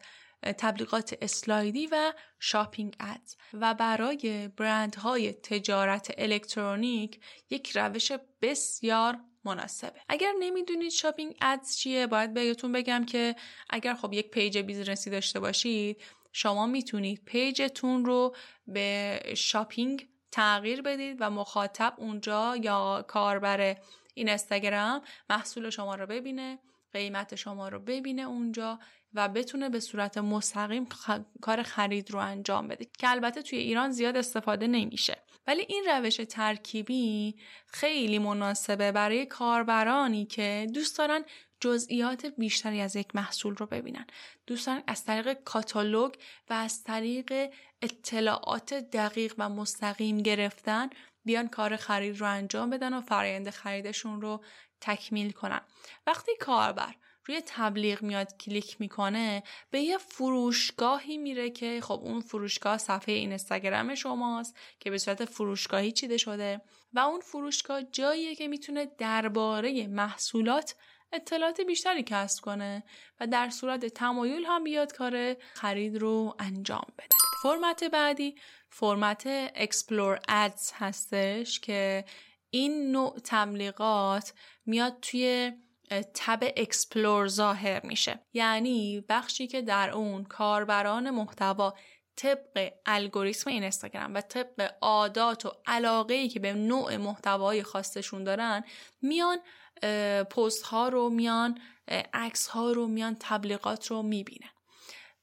تبلیغات 0.58 1.18
اسلایدی 1.22 1.88
و 1.88 2.14
shopping 2.40 2.96
ads 3.00 3.36
و 3.54 3.74
برای 3.74 4.48
برندهای 4.48 5.34
تجارت 5.34 6.14
الکترونیک 6.18 7.20
یک 7.50 7.78
روش 7.78 8.12
بسیار 8.42 9.18
مناسبه. 9.46 10.02
اگر 10.10 10.34
نمی‌دونید 10.40 10.92
shopping 10.92 11.36
ads 11.42 11.76
چیه 11.76 12.08
باید 12.08 12.34
بهتون 12.34 12.72
بگم 12.72 13.06
که 13.06 13.36
اگر 13.70 13.94
خب 13.94 14.14
یک 14.14 14.30
page 14.30 14.58
business 14.58 15.04
ی 15.04 15.10
داشته 15.10 15.40
باشید 15.40 16.02
شما 16.32 16.66
می‌تونید 16.66 17.26
page 17.26 17.71
تون 17.71 18.06
رو 18.06 18.36
به 18.68 19.20
shopping 19.38 20.08
تغییر 20.32 20.82
بدید 20.82 21.18
و 21.20 21.30
مخاطب 21.30 21.94
اونجا 21.98 22.56
یا 22.56 23.06
کاربر 23.08 23.78
اینستاگرام 24.18 25.02
محصول 25.30 25.70
شما 25.70 25.96
رو 25.96 26.08
ببینه 26.08 26.60
قیمت 26.94 27.36
شما 27.36 27.70
رو 27.70 27.80
ببینه 27.80 28.22
اونجا 28.22 28.80
و 29.14 29.30
بتونه 29.30 29.70
به 29.70 29.80
صورت 29.80 30.18
مستقیم 30.18 30.88
کار 31.42 31.64
خرید 31.64 32.12
رو 32.12 32.20
انجام 32.20 32.68
بده 32.68 32.88
که 33.00 33.10
البته 33.10 33.42
توی 33.42 33.60
ایران 33.60 33.92
زیاد 33.92 34.18
استفاده 34.18 34.68
نمیشه. 34.68 35.18
ولی 35.48 35.66
این 35.70 35.84
روش 35.90 36.16
ترکیبی 36.30 37.36
خیلی 37.68 38.20
مناسبه 38.20 38.92
برای 38.92 39.26
کاربرانی 39.26 40.26
که 40.26 40.68
دوست 40.74 40.98
دارن 40.98 41.24
جزئیات 41.60 42.26
بیشتری 42.26 42.82
از 42.82 42.96
یک 42.96 43.16
محصول 43.16 43.56
رو 43.56 43.66
ببینن. 43.66 44.08
دوستان 44.48 44.84
از 44.88 45.06
طریق 45.06 45.34
کاتالوگ 45.34 46.14
و 46.50 46.54
از 46.54 46.84
طریق 46.84 47.54
اطلاعات 47.82 48.74
دقیق 48.74 49.34
و 49.38 49.50
مستقیم 49.50 50.18
گرفتن 50.18 50.90
بیان 51.26 51.48
کار 51.48 51.76
خرید 51.76 52.20
رو 52.20 52.28
انجام 52.28 52.70
بدن 52.70 52.94
و 52.94 53.02
فرایند 53.02 53.50
خریدشون 53.50 54.22
رو 54.22 54.44
تکمیل 54.82 55.32
کنن. 55.32 55.62
وقتی 56.08 56.32
کاربر 56.40 56.96
روی 57.26 57.42
تبلیغ 57.46 58.02
میاد 58.02 58.38
کلیک 58.38 58.82
می‌کنه 58.82 59.44
به 59.72 59.80
یه 59.80 59.98
فروشگاهی 59.98 61.18
میره 61.18 61.50
که 61.50 61.80
خب 61.84 62.00
اون 62.04 62.22
فروشگاه 62.22 62.78
صفحه 62.78 63.16
اینستاگرام 63.16 63.96
شماست 63.96 64.58
که 64.80 64.90
به 64.90 64.98
صورت 64.98 65.26
فروشگاهی 65.26 65.92
چیده 65.92 66.18
شده 66.18 66.62
و 66.94 67.00
اون 67.00 67.20
فروشگاه 67.20 67.84
جاییه 67.84 68.36
که 68.36 68.48
می‌تونه 68.48 68.86
درباره 68.86 69.88
محصولات 69.88 70.76
اطلاعات 71.12 71.62
بیشتری 71.62 72.04
کسب 72.04 72.44
کنه 72.44 72.84
و 73.20 73.28
در 73.28 73.50
صورت 73.50 73.86
تمایل 73.86 74.46
هم 74.46 74.64
بیاد 74.64 74.94
کار 74.94 75.34
خرید 75.54 75.98
رو 75.98 76.36
انجام 76.40 76.86
بده. 76.98 77.16
فرمت 77.44 77.84
بعدی 77.84 78.36
فرمت 78.70 79.24
explore 79.56 80.20
ads 80.30 80.72
هستش 80.76 81.60
که 81.60 82.06
این 82.50 82.92
نوع 82.92 83.20
تبلیغات 83.24 84.34
میاد 84.66 85.00
توی 85.02 85.52
tab 86.14 86.40
explore 86.58 87.28
ظاهر 87.28 87.86
میشه. 87.86 88.20
یعنی 88.34 89.06
بخشی 89.10 89.48
که 89.48 89.62
در 89.62 89.90
اون 89.90 90.24
کاربران 90.24 91.10
محتوا 91.10 91.74
طبق 92.16 92.74
الگوریتم 92.86 93.50
اینستاگرام 93.50 94.14
و 94.14 94.22
طبق 94.22 94.74
عادات 94.82 95.46
و 95.46 95.52
علاقه 95.66 96.14
ای 96.14 96.30
که 96.30 96.40
به 96.40 96.54
نوع 96.54 96.98
محتوای 96.98 97.64
خاصشون 97.64 98.24
دارن 98.24 98.64
میان 99.02 99.38
پست 100.30 100.64
ها 100.64 100.90
رو 100.90 101.10
میان 101.10 101.60
عکس 102.14 102.48
ها 102.48 102.72
رو 102.72 102.88
میان 102.88 103.18
تبلیغات 103.20 103.88
رو 103.88 104.02
می‌بینن. 104.02 104.50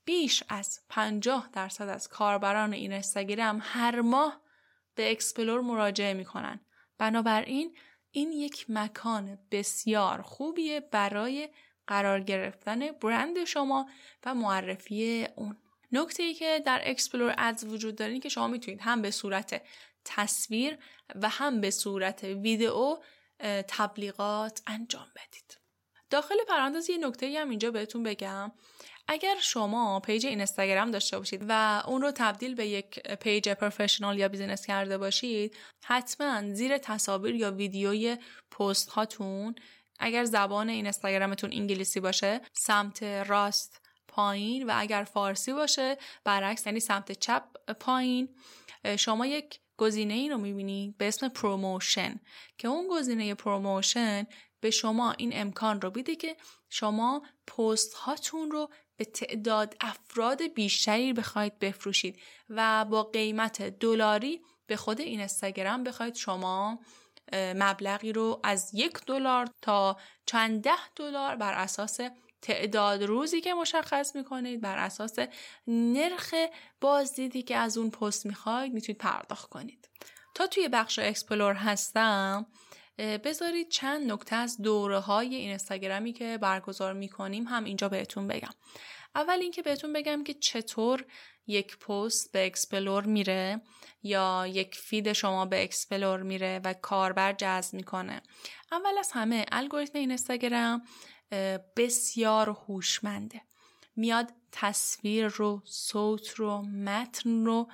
بیش 0.05 0.43
از 0.49 0.81
50 0.89 1.51
درصد 1.53 1.89
از 1.89 2.09
کاربران 2.09 2.73
اینستاگرام 2.73 3.61
هر 3.63 4.01
ماه 4.01 4.41
به 4.95 5.11
explore 5.11 5.61
مراجعه 5.61 6.15
می‌کنن. 6.15 6.61
بنابراین 6.99 7.77
این 8.11 8.33
یک 8.33 8.67
مکان 8.69 9.39
بسیار 9.51 10.23
خوبیه 10.23 10.81
برای 10.81 11.49
قرار 11.87 12.21
گرفتن 12.21 12.93
برند 12.93 13.45
شما 13.45 13.89
و 14.27 14.35
معرفی 14.35 15.27
اون. 15.37 15.57
نکته 15.93 16.23
ای 16.23 16.35
که 16.35 16.63
در 16.67 16.81
explore 16.85 17.35
ads 17.38 17.64
وجود 17.65 17.97
داره 17.97 18.21
که 18.21 18.29
شما 18.29 18.49
می‌تونید 18.49 18.81
هم 18.81 19.03
به 19.03 19.11
صورت 19.11 19.63
تصویر 20.05 20.79
و 21.15 21.29
هم 21.29 21.61
به 21.61 21.71
صورت 21.71 22.25
ویدئو 22.25 22.97
تبلیغات 23.69 24.63
انجام 24.67 25.07
بدید. 25.17 25.59
داخل 26.11 26.35
پرانتز 26.49 26.91
یه 26.91 26.99
نکته 26.99 27.39
هم 27.39 27.51
اینجا 27.51 27.71
بهتون 27.71 28.03
بگم. 28.03 28.53
اگر 29.09 29.37
شما 29.41 30.01
page 30.00 30.26
اینستاگرام 30.27 30.90
داشته 30.90 31.18
باشید 31.18 31.45
و 31.49 31.83
اون 31.87 32.03
رو 32.03 32.11
تبدیل 32.11 32.55
به 32.55 32.66
یک 32.66 33.01
page 33.01 33.49
professional 33.49 34.18
یا 34.18 34.29
business 34.29 34.66
کرده 34.66 34.99
باشید 34.99 35.57
حتما 35.85 36.55
زیر 36.55 36.79
تصاویر 36.79 37.35
یا 37.35 37.51
ویدیوی 37.51 38.16
پست 38.51 38.90
هاتون 38.90 39.55
اگر 39.99 40.25
زبان 40.25 40.68
اینستاگرامتون 40.68 41.53
انگلیسی 41.53 42.01
باشه 42.01 42.40
سمت 42.53 43.03
راست 43.03 43.81
پایین 44.09 44.71
و 44.71 44.73
اگر 44.75 45.05
فارسی 45.05 45.53
باشه 45.53 45.97
برعکس 46.25 46.66
یعنی 46.66 46.81
سمت 46.81 47.12
چپ 47.12 47.45
پایین 47.81 48.29
شما 48.99 49.27
یک 49.27 49.61
گزینه 49.77 50.15
ای 50.15 50.29
رو 50.29 50.39
می‌بینید 50.39 50.99
به 50.99 51.09
اسم 51.09 51.29
promotion 51.29 52.20
که 52.59 52.69
اون 52.69 52.89
گزینه 52.89 53.35
promotion 53.35 54.27
به 54.61 54.71
شما 54.71 55.13
این 55.13 55.31
امکان 55.35 55.81
رو 55.81 55.91
میده 55.90 56.16
که 56.17 56.37
شما 56.69 57.23
پست 57.47 57.95
هاتون 57.95 58.51
رو 58.51 58.71
به 58.97 59.05
تعداد 59.05 59.77
افراد 59.81 60.43
بیشتری 60.55 61.13
بخواید 61.13 61.59
بفروشید 61.59 62.21
و 62.49 62.85
با 62.85 63.03
قیمت 63.03 63.63
دلاری 63.63 64.41
به 64.67 64.77
خود 64.77 65.01
اینستاگرام 65.01 65.85
بخواید 65.85 66.15
شما 66.15 66.79
مبلغی 67.33 68.13
رو 68.13 68.41
از 68.43 68.71
یک 68.75 68.93
دلار 69.07 69.49
تا 69.63 69.97
چند 70.27 70.63
ده 70.63 70.89
دلار 70.97 71.37
بر 71.37 71.53
اساس 71.53 72.01
تعداد 72.44 73.02
روزی 73.02 73.40
که 73.40 73.54
مشخص 73.54 74.16
می‌کنید 74.16 74.61
بر 74.61 74.78
اساس 74.78 75.16
نرخ 75.66 76.35
بازدیدی 76.80 77.42
که 77.42 77.57
از 77.57 77.78
اون 77.78 77.90
پست 77.90 78.26
می‌خواید 78.26 78.72
می‌تونید 78.72 79.00
پرداخت 79.00 79.48
کنید. 79.48 79.88
تا 80.35 80.46
توی 80.46 80.68
بخش 80.68 80.98
explore 80.99 81.55
هستم 81.54 82.46
بذارید 82.98 83.68
چند 83.68 84.12
نکته 84.12 84.37
از 84.37 84.61
دوره 84.62 84.98
های 84.98 85.35
اینستاگرامی 85.35 86.12
که 86.12 86.38
برگزار 86.38 86.92
می‌کنیم 86.92 87.44
هم 87.44 87.64
اینجا 87.64 87.88
بهتون 87.88 88.28
بگم. 88.28 88.54
اول 89.14 89.38
اینکه 89.40 89.62
بهتون 89.62 89.92
بگم 89.92 90.24
که 90.24 90.35
چطور 90.35 91.04
یک 91.46 91.78
پست 91.78 92.33
به 92.33 92.46
explore 92.47 93.05
میره 93.04 93.61
یا 94.02 94.46
یک 94.46 94.74
feed 94.75 95.12
شما 95.12 95.46
به 95.46 95.62
explore 95.62 96.23
میره 96.22 96.61
و 96.64 96.74
کاربر 96.74 97.33
جذب 97.33 97.74
می‌کنه. 97.74 98.22
اول 98.72 98.98
از 98.98 99.11
همه 99.12 99.46
الگوریتم 99.52 99.98
اینستاگرام 99.98 100.83
بسیار 101.77 102.51
هوشمنده. 102.51 103.43
میاد 103.97 104.33
تصویر 104.53 105.27
رو 105.27 105.63
صوت 105.65 106.31
رو 106.31 106.63
متن 106.63 107.45
رو 107.45 107.71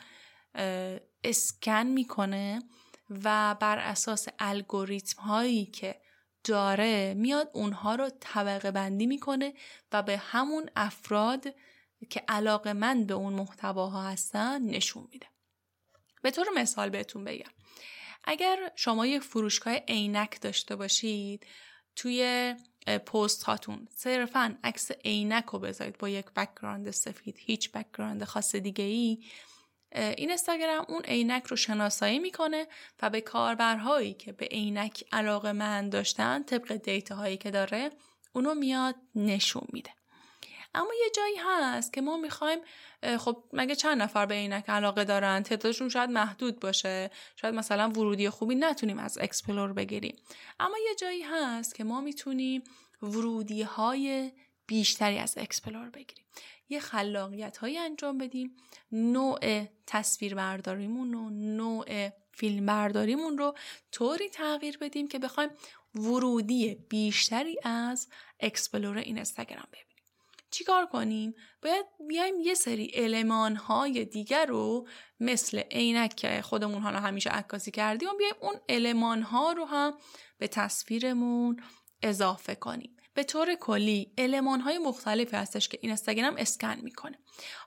اسکن 1.25 1.87
می‌کنه 1.87 2.63
و 3.25 3.57
بر 3.61 3.79
اساس 3.79 4.29
الگوریتم 4.39 5.23
هایی 5.23 5.67
که 5.67 6.01
داره 6.45 7.15
میاد 7.15 7.51
اونها 7.53 7.95
رو 7.95 8.11
طبقه 8.21 8.71
بندی 8.71 9.07
می‌کنه 9.07 9.55
و 9.93 10.03
به 10.03 10.17
همون 10.17 10.71
افراد 10.77 11.55
که 12.11 12.25
علاقه‌مند 12.29 13.05
به 13.05 13.15
اون 13.15 13.33
محتواها 13.33 14.03
هستن 14.03 14.63
نشون 14.63 15.09
میده. 15.13 15.27
به 16.23 16.31
طور 16.31 16.47
مثال 16.57 16.91
بهتون 16.91 17.25
بگم. 17.25 17.51
اگر 18.25 18.73
شما 18.75 19.07
یک 19.07 19.23
فروشگاه 19.23 19.75
عینک 19.75 20.41
داشته 20.41 20.77
باشید 20.77 21.47
توی 21.97 22.55
پست 22.87 23.43
هاتون. 23.43 23.88
صرفا 23.97 24.59
عکس 24.64 24.90
عینک 25.05 25.45
رو 25.45 25.59
بذارید 25.59 25.99
با 25.99 26.09
یک 26.09 26.27
background 26.27 26.90
سفید. 26.90 27.37
هیچ 27.38 27.73
background 27.73 28.25
خاص 28.25 28.57
دیگه 28.57 28.85
ای 28.85 29.19
اینستاگرام 29.92 30.85
اون 30.88 31.03
عینک 31.03 31.45
رو 31.45 31.57
شناسایی 31.57 32.19
می‌کنه 32.19 32.66
و 33.03 33.11
به 33.11 33.21
کاربرهایی 33.21 34.14
که 34.14 34.33
به 34.33 34.47
عینک 34.47 35.05
علاقه‌مند 35.12 35.88
هستن 35.88 36.42
طبق 36.43 36.77
data 36.77 37.14
هایی 37.14 37.37
که 37.37 37.51
داره 37.51 37.90
اونو 38.33 38.55
میاد 38.55 38.95
نشون 39.14 39.66
میده. 39.73 39.90
اما 40.74 40.90
یه 41.04 41.11
جایی 41.16 41.37
هست 41.44 41.92
که 41.92 42.00
ما 42.00 42.16
می‌خوایم 42.16 42.59
خب 43.18 43.44
مگه 43.52 43.74
چند 43.74 44.02
نفر 44.02 44.26
به 44.26 44.35
عینک 44.35 44.70
علاقه 44.70 45.04
دارن؟ 45.04 45.42
تعدادشون 45.42 45.88
شاید 45.88 46.11
محدود 46.11 46.61
باشه. 46.61 47.11
شاید 47.37 47.54
مثلا 47.54 47.88
ورودی 47.88 48.30
خوبی 48.30 48.54
نتونیم 48.54 48.98
از 48.98 49.18
explore 49.18 49.73
بگیریم. 49.72 50.16
اما 50.61 50.76
یه 50.88 50.94
جایی 50.94 51.22
هست 51.22 51.74
که 51.74 51.85
ما 51.85 52.00
می‌تونیم 52.00 52.62
ورودی 53.02 53.62
های 53.62 54.33
بیشتری 54.66 55.18
از 55.18 55.38
explore 55.38 55.90
بگیریم. 55.90 56.24
یه 56.68 56.80
خلاقیت 56.80 57.56
هایی 57.56 57.78
انجام 57.78 58.18
بدیم. 58.18 58.56
نوع 58.92 59.64
تصویر 59.87 60.35
برداریمون 60.35 61.14
و 61.14 61.30
نوع 61.30 62.09
فیلم 62.33 62.66
برداریمون 62.66 63.38
رو 63.38 63.54
طوری 63.92 64.28
تغییر 64.28 64.78
بدیم 64.78 65.09
که 65.09 65.18
بخوایم 65.18 65.50
ورودی 65.94 66.74
بیشتری 66.74 67.59
از 67.62 68.09
explore 68.40 69.16
اینستاگرام 69.16 69.66
ببینیم. 69.72 69.89
چیکار 70.51 70.87
کنیم؟ 70.87 71.35
باید 71.63 71.87
بیایم 72.09 72.41
یه 72.41 72.55
سری 72.55 72.85
المان 72.85 73.57
های 73.57 74.05
دیگر 74.05 74.47
رو 74.47 74.89
مثل 75.21 75.59
عینک 75.59 76.15
که 76.15 76.43
خودمون 76.43 76.83
حالا 76.83 77.01
همیشه 77.01 77.31
عکاسی 77.31 77.71
کردیم 77.71 78.09
و 78.09 78.15
بیایم 78.19 78.35
اون 78.41 78.55
المان 78.68 79.23
ها 79.23 79.53
رو 79.53 79.65
هم 79.65 79.95
به 80.39 80.49
تصویرمون 80.49 81.63
اضافه 82.03 82.55
کنیم. 82.55 82.97
به 83.15 83.25
طور 83.25 83.55
کلی 83.55 84.13
المان 84.18 84.61
های 84.61 84.79
مختلفی 84.79 85.37
هستش 85.37 85.69
که 85.69 85.79
اینستاگرام 85.83 86.35
اسکن 86.39 86.81
می‌کنه. 86.83 87.19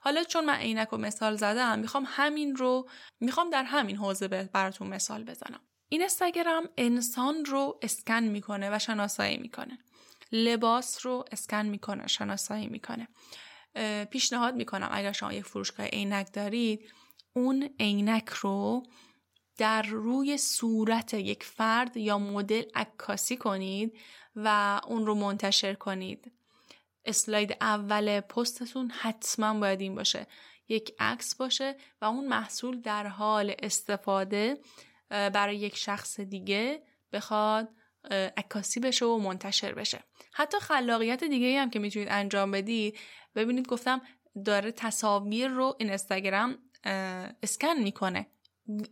حالا 0.02 0.24
چون 0.24 0.44
من 0.44 0.54
عینک 0.54 0.92
رو 0.92 0.96
مثال 0.96 1.36
زدم 1.36 1.78
می‌خوام 1.78 2.04
همین 2.06 2.56
رو 2.56 2.88
می‌خوام 3.20 3.50
در 3.50 3.64
همین 3.64 3.96
حوزه 3.96 4.28
براتون 4.28 4.88
مثال 4.88 5.24
بزنم. 5.24 5.60
این 5.88 6.00
اینستاگرام 6.00 6.68
انسان 6.78 7.44
رو 7.44 7.78
اسکن 7.82 8.22
می‌کنه 8.22 8.76
و 8.76 8.78
شناسایی 8.78 9.36
می‌کنه. 9.36 9.78
لباس 10.36 11.06
رو 11.06 11.24
اسکن 11.32 11.66
می‌کنه 11.66 12.06
شناسایی 12.06 12.66
می‌کنه. 12.66 13.08
پیشنهاد 14.10 14.54
می‌کنم 14.54 14.88
اگر 14.92 15.12
شما 15.12 15.32
یک 15.32 15.44
فروشگاه 15.44 15.86
عینک 15.86 16.32
دارید 16.32 16.92
اون 17.32 17.70
عینک 17.80 18.28
رو 18.28 18.82
در 19.56 19.82
روی 19.82 20.38
صورت 20.38 21.14
یک 21.14 21.44
فرد 21.44 21.96
یا 21.96 22.18
مدل 22.18 22.62
عکاسی 22.74 23.36
کنید 23.36 23.98
و 24.36 24.80
اون 24.86 25.06
رو 25.06 25.14
منتشر 25.14 25.74
کنید. 25.74 26.32
اسلاید 27.04 27.56
اول 27.60 28.20
پستتون 28.20 28.90
حتما 28.90 29.60
باید 29.60 29.80
این 29.80 29.94
باشه. 29.94 30.26
یک 30.68 30.94
عکس 30.98 31.34
باشه 31.34 31.76
و 32.00 32.04
اون 32.04 32.28
محصول 32.28 32.80
در 32.80 33.06
حال 33.06 33.54
استفاده 33.58 34.58
برای 35.08 35.56
یک 35.56 35.76
شخص 35.76 36.20
دیگه 36.20 36.82
بخواد 37.12 37.68
عکاسی 38.36 38.80
بشه 38.80 39.04
و 39.04 39.18
منتشر 39.18 39.72
بشه. 39.72 40.04
حتی 40.36 40.58
خلاقیت 40.58 41.24
دیگه 41.24 41.60
هم 41.60 41.70
که 41.70 41.78
می‌تونید 41.78 42.08
انجام 42.10 42.50
بدید 42.50 42.98
ببینید 43.34 43.68
گفتم 43.68 44.00
داره 44.44 44.72
تصاویر 44.72 45.48
رو 45.48 45.76
این 45.78 45.88
اینستاگرام 45.88 46.58
اسکن 47.42 47.74
می‌کنه. 47.82 48.26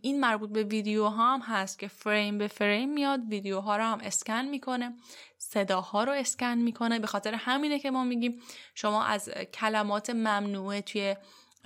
این 0.01 0.19
مربوط 0.19 0.49
به 0.49 0.63
ویدیو 0.63 1.07
هم 1.07 1.39
هست 1.39 1.79
که 1.79 1.87
فریم 1.87 2.37
به 2.37 2.47
فریم 2.47 2.93
میاد 2.93 3.19
ویدیوها 3.29 3.77
رو 3.77 3.83
هم 3.83 3.99
اسکن 4.03 4.45
می‌کنه 4.45 4.93
صداها 5.37 6.03
رو 6.03 6.11
اسکن 6.11 6.57
می‌کنه. 6.57 6.99
به 6.99 7.07
خاطر 7.07 7.33
همینه 7.33 7.79
که 7.79 7.91
ما 7.91 8.03
میگیم 8.03 8.41
شما 8.75 9.03
از 9.03 9.29
کلمات 9.29 10.09
ممنوعه 10.09 10.81
توی 10.81 11.15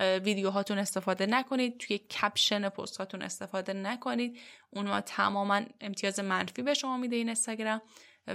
ویدیوهاتون 0.00 0.78
استفاده 0.78 1.26
نکنید 1.26 1.78
توی 1.78 1.98
caption 1.98 2.68
پستاتون 2.68 3.22
استفاده 3.22 3.72
نکنید. 3.72 4.38
اونها 4.70 5.00
تماما 5.00 5.60
امتیاز 5.80 6.20
منفی 6.20 6.62
به 6.62 6.74
شما 6.74 6.96
میده 6.96 7.16
این 7.16 7.28
اینستاگرام. 7.28 7.82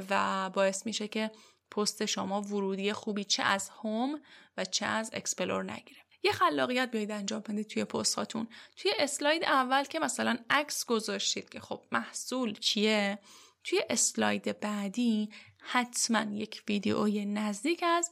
و 0.10 0.50
باعث 0.50 0.86
میشه 0.86 1.08
که 1.08 1.32
پست 1.72 2.06
شما 2.06 2.42
ورودی 2.42 2.94
خوبی 2.94 3.24
چه 3.24 3.44
از 3.44 3.70
home 3.70 4.22
و 4.58 4.66
چه 4.66 4.86
از 4.86 5.10
explore 5.13 5.72
نگیره. 5.72 6.02
یه 6.24 6.32
خلاقیت 6.32 6.92
بیاید 6.92 7.12
انجام 7.12 7.40
بدید 7.40 7.68
توی 7.68 7.86
پستاتون 7.86 8.48
توی 8.78 8.92
اسلاید 9.00 9.44
اول 9.44 9.84
که 9.84 10.00
مثلا 10.00 10.38
عکس 10.50 10.86
گذاشتید 10.86 11.50
که 11.50 11.60
خب 11.60 11.82
محصول 11.92 12.54
چیه؟ 12.54 13.20
توی 13.64 13.82
اسلاید 13.90 14.60
بعدی 14.60 15.30
حتما 15.60 16.36
یک 16.36 16.64
ویدیوی 16.68 17.26
نزدیک 17.26 17.84
از 17.84 18.12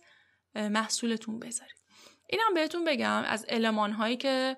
محصولتون 0.56 1.39
بذارید. 1.39 1.82
اینم 2.28 2.54
بهتون 2.54 2.86
بگم 2.86 3.24
از 3.24 3.46
علمان 3.46 3.91
هایی 3.91 4.17
که 4.17 4.58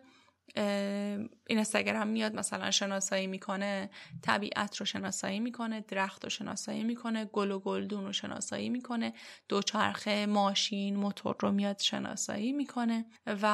اینستاگرام 1.47 2.07
میاد 2.07 2.35
مثلا 2.35 2.71
شناسایی 2.71 3.27
می‌کنه 3.27 3.89
طبیعت 4.21 4.77
رو 4.77 4.85
شناسایی 4.85 5.39
می‌کنه 5.39 5.85
درخت 5.87 6.23
رو 6.23 6.29
شناسایی 6.29 6.83
می‌کنه 6.83 7.25
گل 7.25 7.51
و 7.51 7.59
گلدون 7.59 8.05
رو 8.05 8.13
شناسایی 8.13 8.69
می‌کنه 8.69 9.13
دوچرخه 9.49 10.25
ماشین 10.25 10.95
موتور 10.95 11.35
رو 11.39 11.51
میاد 11.51 11.79
شناسایی 11.79 12.51
می‌کنه 12.51 13.05
و 13.27 13.47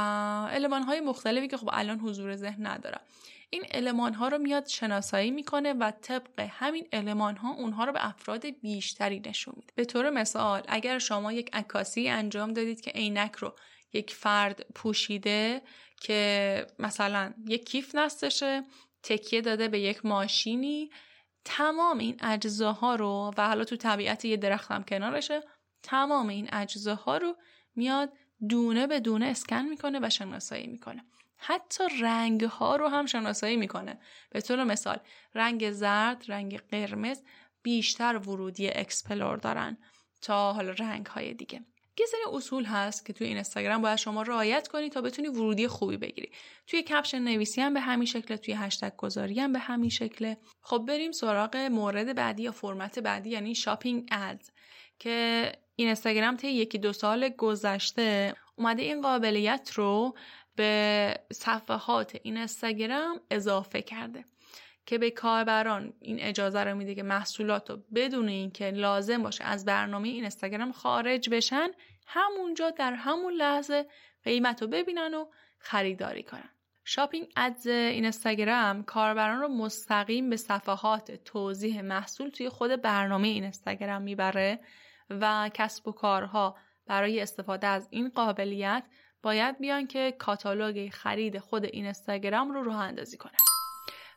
علمان 0.52 0.84
های 0.84 1.00
مختلفی 1.00 1.48
که 1.48 1.58
خب 1.58 1.70
الان 1.74 2.00
حضور 2.00 2.36
ذهن 2.36 2.68
ندارم. 2.68 3.02
این 3.50 3.64
علمان 3.72 4.14
ها 4.14 4.28
رو 4.28 4.38
میاد 4.38 4.68
شناسایی 4.68 5.32
می‌کنه 5.32 5.74
و 5.74 5.92
طبق 6.02 6.40
همین 6.50 6.88
علمان 6.94 7.38
ها 7.38 7.50
اونها 7.50 7.86
رو 7.86 7.92
به 7.92 8.08
افراد 8.08 8.46
بیشتری 8.50 9.22
نشون 9.26 9.54
میده. 9.58 9.74
به 9.76 9.86
طور 9.86 10.10
مثال 10.10 10.62
اگر 10.68 11.00
شما 11.00 11.34
یک 11.34 11.50
عکاسی 11.54 12.10
انجام 12.10 12.54
دادید 12.54 12.82
که 12.82 12.92
عینک 12.92 13.36
رو 13.36 13.56
یک 13.94 14.14
فرد 14.14 14.66
پوشیده 14.76 15.62
که 16.02 16.68
مثلا 16.80 17.34
یک 17.48 17.66
کیف 17.70 17.96
دستشه 17.96 18.64
تکیه 19.04 19.42
داده 19.42 19.68
به 19.68 19.80
یک 19.80 20.06
ماشینی. 20.06 20.90
تمام 21.46 21.98
این 21.98 22.18
اجزاها 22.22 22.96
رو 22.96 23.32
و 23.38 23.48
حالا 23.48 23.64
تو 23.64 23.76
طبیعت 23.76 24.26
یه 24.26 24.38
درخت 24.38 24.72
هم 24.72 24.84
کنارشه 24.84 25.42
تمام 25.84 26.28
این 26.28 26.50
اجزاها 26.54 27.18
رو 27.18 27.36
میاد 27.76 28.14
دونه 28.50 28.88
به 28.88 29.00
دونه 29.00 29.26
اسکن 29.26 29.62
می‌کنه 29.62 30.00
و 30.02 30.10
شناسایی 30.10 30.68
می‌کنه. 30.68 31.06
حتی 31.38 31.84
رنگ 32.02 32.44
ها 32.44 32.76
رو 32.76 32.88
هم 32.88 33.06
شناسایی 33.06 33.58
می‌کنه. 33.58 34.00
به 34.30 34.42
طور 34.42 34.64
مثال 34.64 35.00
رنگ 35.36 35.72
زرد 35.72 36.26
رنگ 36.28 36.60
قرمز 36.60 37.22
بیشتر 37.62 38.18
ورودی 38.18 38.70
explore 38.70 39.38
دارن 39.38 39.78
تا 40.22 40.54
حالا 40.54 40.72
رنگ 40.72 41.06
های 41.06 41.34
دیگه. 41.34 41.66
یه 42.00 42.06
سری 42.06 42.22
اصول 42.34 42.66
هست 42.66 43.06
که 43.06 43.14
توی 43.14 43.28
اینستاگرام 43.28 43.82
باید 43.82 43.96
شما 43.96 44.22
رعایت 44.22 44.68
کنی 44.68 44.90
تا 44.90 45.02
بتونی 45.02 45.28
ورودی 45.28 45.68
خوبی 45.68 45.98
بگیری. 45.98 46.32
توی 46.68 46.84
کپشن 46.84 47.20
نویسی 47.20 47.62
هم 47.62 47.74
به 47.74 47.80
همین 47.80 48.06
شکل 48.06 48.36
توی 48.36 48.54
هشتگ 48.54 48.96
گذاری 48.98 49.40
هم 49.40 49.54
به 49.54 49.60
همین 49.60 49.90
شکله 49.90 50.38
خب 50.62 50.86
بریم 50.88 51.12
سراغ 51.12 51.56
مورد 51.56 52.16
بعدی 52.16 52.44
یا 52.44 52.52
فرمت 52.52 53.00
بعدی 53.00 53.30
یعنی 53.30 53.56
شاپینگ 53.56 54.08
اد 54.12 54.42
که 55.00 55.52
اینستاگرام 55.76 56.36
طی 56.36 56.48
یکی 56.48 56.78
دو 56.78 56.94
سال 56.94 57.30
گذشته 57.30 58.34
اومده 58.56 58.82
این 58.82 59.02
قابلیت 59.02 59.72
رو 59.76 60.16
به 60.56 61.16
صفحات 61.34 62.18
اینستاگرام 62.24 63.22
اضافه 63.32 63.82
کرده 63.82 64.26
که 64.86 64.98
به 64.98 65.12
کاربران 65.12 65.94
این 66.02 66.20
اجازه 66.20 66.64
رو 66.64 66.78
میده 66.78 66.96
که 66.96 67.04
محصولات 67.04 67.70
رو 67.70 67.78
بدون 67.96 68.28
اینکه 68.28 68.72
لازم 68.72 69.24
باشه 69.24 69.44
از 69.44 69.66
برنامه 69.66 70.08
این 70.08 70.16
اینستاگرام 70.16 70.72
خارج 70.72 71.30
بشن 71.30 71.68
همونجا 72.12 72.70
در 72.70 72.94
همون 72.94 73.34
لحظه 73.34 73.86
قیمت 74.24 74.62
رو 74.62 74.68
ببینن 74.68 75.14
و 75.14 75.26
خریداری 75.60 76.24
کنن. 76.24 76.50
Shopping 76.84 77.28
Ads 77.36 77.68
اینستاگرام 77.68 78.84
کاربران 78.84 79.42
رو 79.42 79.48
مستقیم 79.48 80.30
به 80.30 80.38
صفحات 80.38 81.12
توضیح 81.12 81.82
محصول 81.82 82.30
توی 82.30 82.50
خود 82.50 82.82
برنامه 82.82 83.28
اینستاگرام 83.28 84.02
می‌بره 84.02 84.60
و 85.10 85.50
کسب 85.54 85.88
و 85.88 85.92
کارها 85.92 86.58
برای 86.86 87.22
استفاده 87.22 87.68
از 87.68 87.88
این 87.92 88.10
قابلیت 88.10 88.84
باید 89.24 89.60
بیان 89.60 89.88
که 89.88 90.16
کاتالوگ 90.20 90.90
خرید 90.90 91.40
خود 91.40 91.66
اینستاگرام 91.66 92.52
رو 92.52 92.64
راه 92.64 92.82
اندازی 92.82 93.18
کنن. 93.18 93.40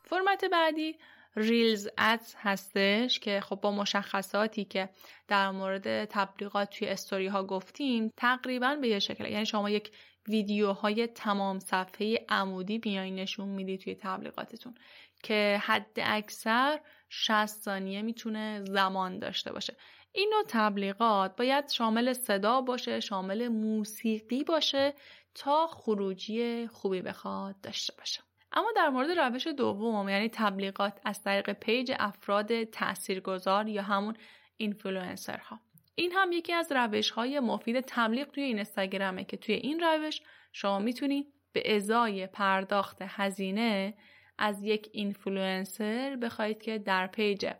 فرمت 0.05 0.45
بعدی 0.45 0.99
Reels 1.37 1.89
Ads 1.99 2.35
هستش 2.39 3.19
که 3.19 3.41
خب 3.41 3.57
با 3.57 3.71
مشخصاتی 3.71 4.65
که 4.65 4.89
در 5.29 5.51
مورد 5.51 6.05
تبلیغات 6.05 6.71
توی 6.71 6.89
استوری 6.89 7.27
ها 7.27 7.45
گفتیم 7.45 8.13
تقریبا 8.17 8.77
به 8.81 8.89
یه 8.89 8.99
شکل. 8.99 9.27
یعنی 9.27 9.47
شما 9.47 9.71
یک 9.71 9.93
ویدیوهای 10.29 11.07
تمام 11.07 11.59
صفحه 11.59 12.25
عمودی 12.29 12.79
بیاین 12.79 13.15
نشون 13.15 13.49
میدی 13.49 13.79
توی 13.79 13.95
تبلیغاتتون 13.95 14.75
که 15.23 15.61
حد 15.63 15.93
اکثر 15.97 16.81
60 17.09 17.47
ثانیه 17.47 18.03
می‌تونه 18.03 18.65
زمان 18.65 19.19
داشته 19.19 19.53
باشه. 19.53 19.77
این 20.13 20.31
نوع 20.35 20.45
تبلیغات 20.49 21.37
باید 21.37 21.69
شامل 21.69 22.13
صدا 22.13 22.61
باشه 22.61 23.01
شامل 23.01 23.49
موسیقی 23.49 24.45
باشه 24.45 24.95
تا 25.35 25.67
خروجی 25.67 26.67
خوبی 26.67 27.03
بخواد 27.03 27.61
داشته 27.61 27.95
باشه. 27.99 28.21
اما 28.53 28.73
در 28.77 28.89
مورد 28.89 29.11
روش 29.11 29.47
دوم 29.47 30.09
یعنی 30.09 30.29
تبلیغات 30.29 31.01
از 31.05 31.23
طریق 31.23 31.53
پیج 31.53 31.93
افراد 31.99 32.65
تاثیرگذار 32.65 33.69
یا 33.69 33.83
همون 33.83 34.17
اینفلوئنسرها 34.57 35.61
این 35.95 36.13
هم 36.13 36.33
یکی 36.33 36.53
از 36.53 36.73
روش 36.73 37.11
های 37.11 37.41
مفید 37.41 37.81
تبلیغ 37.81 38.31
توی 38.31 38.43
اینستاگرامه 38.43 39.25
که 39.25 39.37
توی 39.37 39.55
این 39.55 39.81
روش 39.81 40.21
شما 40.53 40.79
می‌تونی 40.79 41.27
به 41.53 41.77
ازای 41.77 42.27
پرداخت 42.27 42.97
هزینه 43.01 43.95
از 44.39 44.63
یک 44.63 44.89
اینفلوئنسر 44.93 46.17
بخواید 46.17 46.63
که 46.63 46.79
در 46.79 47.07
پیج 47.07 47.51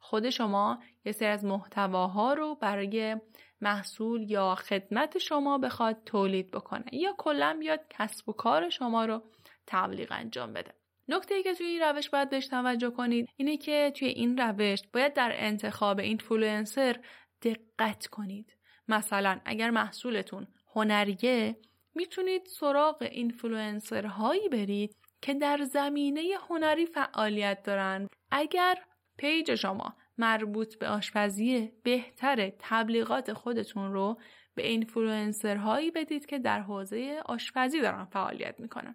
خود 0.00 0.30
شما 0.30 0.78
یه 1.04 1.12
سری 1.12 1.28
از 1.28 1.44
محتواها 1.44 2.34
رو 2.34 2.54
برای 2.54 3.16
محصول 3.60 4.30
یا 4.30 4.54
خدمت 4.54 5.18
شما 5.18 5.58
بخواد 5.58 5.96
تولید 6.06 6.50
بکنه. 6.50 6.84
یا 6.92 7.14
کلا 7.18 7.56
بیاد 7.60 7.80
کسب 7.90 8.28
و 8.28 8.32
کار 8.32 8.70
شما 8.70 9.04
رو 9.04 9.22
تبلیغ 9.66 10.08
انجام 10.10 10.52
بده. 10.52 10.74
نکته 11.08 11.34
ای 11.34 11.42
که 11.42 11.54
توی 11.54 11.66
این 11.66 11.82
روش 11.82 12.10
باید 12.10 12.30
بهش 12.30 12.46
توجه 12.46 12.90
کنید 12.90 13.28
اینه 13.36 13.56
که 13.56 13.92
توی 13.96 14.08
این 14.08 14.38
روش 14.38 14.78
باید 14.92 15.14
در 15.14 15.32
انتخاب 15.34 15.98
اینفلوئنسر 15.98 17.00
دقت 17.42 18.06
کنید. 18.06 18.56
مثلا 18.88 19.40
اگر 19.44 19.70
محصولتون 19.70 20.46
هنریه 20.74 21.56
می‌تونید 21.94 22.46
سراغ 22.46 23.02
اینفلوئنسرهایی 23.02 24.48
برید 24.48 24.96
که 25.22 25.34
در 25.34 25.64
زمینه 25.64 26.22
هنری 26.48 26.86
فعالیت 26.86 27.62
دارن. 27.62 28.08
اگر 28.30 28.78
پیج 29.16 29.54
شما 29.54 29.96
مربوط 30.18 30.78
به 30.78 30.88
آشپزیه 30.88 31.72
بهتره 31.82 32.52
تبلیغات 32.58 33.32
خودتون 33.32 33.92
رو 33.92 34.20
به 34.54 34.66
اینفلوئنسرهایی 34.66 35.90
بدید 35.90 36.26
که 36.26 36.38
در 36.38 36.60
حوزه 36.60 37.22
آشپزی 37.26 37.80
دارن 37.80 38.04
فعالیت 38.04 38.60
می‌کنن. 38.60 38.94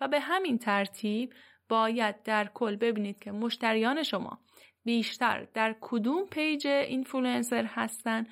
و 0.00 0.08
به 0.08 0.20
همین 0.20 0.58
ترتیب 0.58 1.34
باید 1.68 2.22
در 2.22 2.44
کل 2.54 2.76
ببینید 2.76 3.18
که 3.18 3.32
مشتریان 3.32 4.02
شما 4.02 4.38
بیشتر 4.84 5.46
در 5.54 5.76
کدوم 5.80 6.26
پیج 6.26 6.66
اینفلوئنسر 6.66 7.64
هستن 7.64 8.26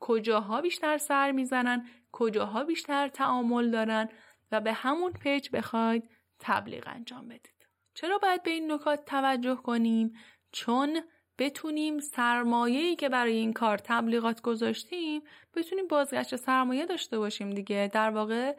کجاها 0.00 0.60
بیشتر 0.60 0.98
سر 0.98 1.32
می‌زنن 1.32 1.86
کجاها 2.12 2.64
بیشتر 2.64 3.08
تعامل 3.08 3.70
دارن 3.70 4.08
و 4.52 4.60
به 4.60 4.72
همون 4.72 5.12
پیج 5.12 5.48
بخواید 5.52 6.10
تبلیغ 6.38 6.84
انجام 6.86 7.28
بدید. 7.28 7.68
چرا 7.94 8.18
باید 8.18 8.42
به 8.42 8.50
این 8.50 8.72
نکات 8.72 9.04
توجه 9.04 9.54
کنیم؟ 9.54 10.12
چون 10.52 11.00
بتونیم 11.38 11.98
سرمایه‌ای 11.98 12.96
که 12.96 13.08
برای 13.08 13.32
این 13.32 13.52
کار 13.52 13.78
تبلیغات 13.78 14.40
گذاشتیم 14.40 15.22
بتونیم 15.54 15.86
بازگشت 15.86 16.36
سرمایه 16.36 16.86
داشته 16.86 17.18
باشیم 17.18 17.50
دیگه. 17.50 17.90
در 17.92 18.10
واقع 18.10 18.56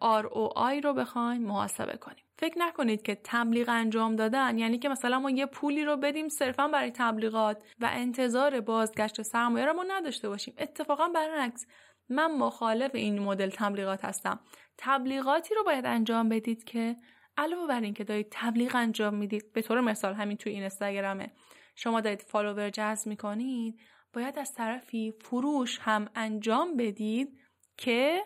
ROI 0.00 0.84
رو 0.84 0.94
بخوایم 0.94 1.42
محاسبه 1.42 1.96
کنیم. 1.96 2.24
فکر 2.38 2.58
نکنید 2.58 3.02
که 3.02 3.20
تبلیغ 3.24 3.68
انجام 3.68 4.16
دادن 4.16 4.58
یعنی 4.58 4.78
که 4.78 4.88
مثلا 4.88 5.18
ما 5.18 5.30
یه 5.30 5.46
پولی 5.46 5.84
رو 5.84 5.96
بدیم 5.96 6.28
صرفا 6.28 6.68
برای 6.68 6.90
تبلیغات 6.90 7.62
و 7.80 7.90
انتظار 7.92 8.60
بازگشت 8.60 9.22
سرمایه 9.22 9.66
رو 9.66 9.72
ما 9.72 9.84
نداشته 9.88 10.28
باشیم. 10.28 10.54
اتفاقا 10.58 11.08
برعکس 11.08 11.66
من 12.08 12.32
مخالف 12.32 12.94
این 12.94 13.18
مدل 13.18 13.50
تبلیغات 13.50 14.04
هستم. 14.04 14.40
تبلیغاتی 14.78 15.54
رو 15.54 15.64
باید 15.64 15.86
انجام 15.86 16.28
بدید 16.28 16.64
که 16.64 16.96
علاوه 17.36 17.66
بر 17.66 17.80
اینکه 17.80 18.04
دارید 18.04 18.28
تبلیغ 18.30 18.72
انجام 18.74 19.14
می‌دید 19.14 19.52
به 19.52 19.62
طور 19.62 19.80
مثال 19.80 20.14
همین 20.14 20.36
توی 20.36 20.52
این 20.52 20.62
اینستاگرامه 20.62 21.30
شما 21.76 22.00
دارید 22.00 22.22
فالوور 22.22 22.70
جذب 22.70 23.08
می‌کنید 23.08 23.80
باید 24.12 24.38
از 24.38 24.54
طرفی 24.54 25.14
فروش 25.20 25.78
هم 25.82 26.08
انجام 26.14 26.76
بدید 26.76 27.40
که 27.76 28.24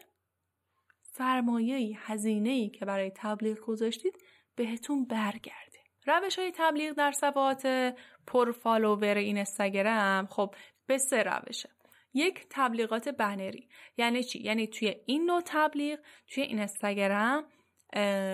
سرمایه 1.18 1.98
هزینه 2.00 2.50
ای 2.50 2.68
که 2.68 2.84
برای 2.84 3.12
تبلیغ 3.14 3.60
گذاشتید 3.60 4.18
بهتون 4.54 5.04
برگرده. 5.04 5.78
روش 6.06 6.38
های 6.38 6.52
تبلیغ 6.56 6.92
در 6.92 7.12
صفحات 7.12 7.66
پر 8.26 8.52
فالوور 8.52 9.14
این 9.16 9.36
اینستاگرام 9.36 10.26
خب 10.26 10.54
به 10.86 10.98
سه 10.98 11.22
روشه. 11.22 11.68
یک 12.14 12.46
تبلیغات 12.50 13.08
بنری. 13.08 13.68
یعنی 13.96 14.24
چی؟ 14.24 14.38
یعنی 14.38 14.66
توی 14.66 14.94
این 15.06 15.24
نوع 15.24 15.42
تبلیغ 15.44 15.98
توی 16.28 16.42
اینستاگرام 16.42 17.44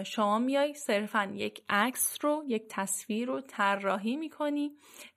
شما 0.07 0.39
میای 0.39 0.75
صرفا 0.75 1.33
یک 1.35 1.63
عکس 1.69 2.17
رو 2.21 2.45
یک 2.47 2.63
تصویر 2.69 3.29
رو 3.29 3.41
طراحی 3.41 4.17
می‌کنی. 4.17 4.77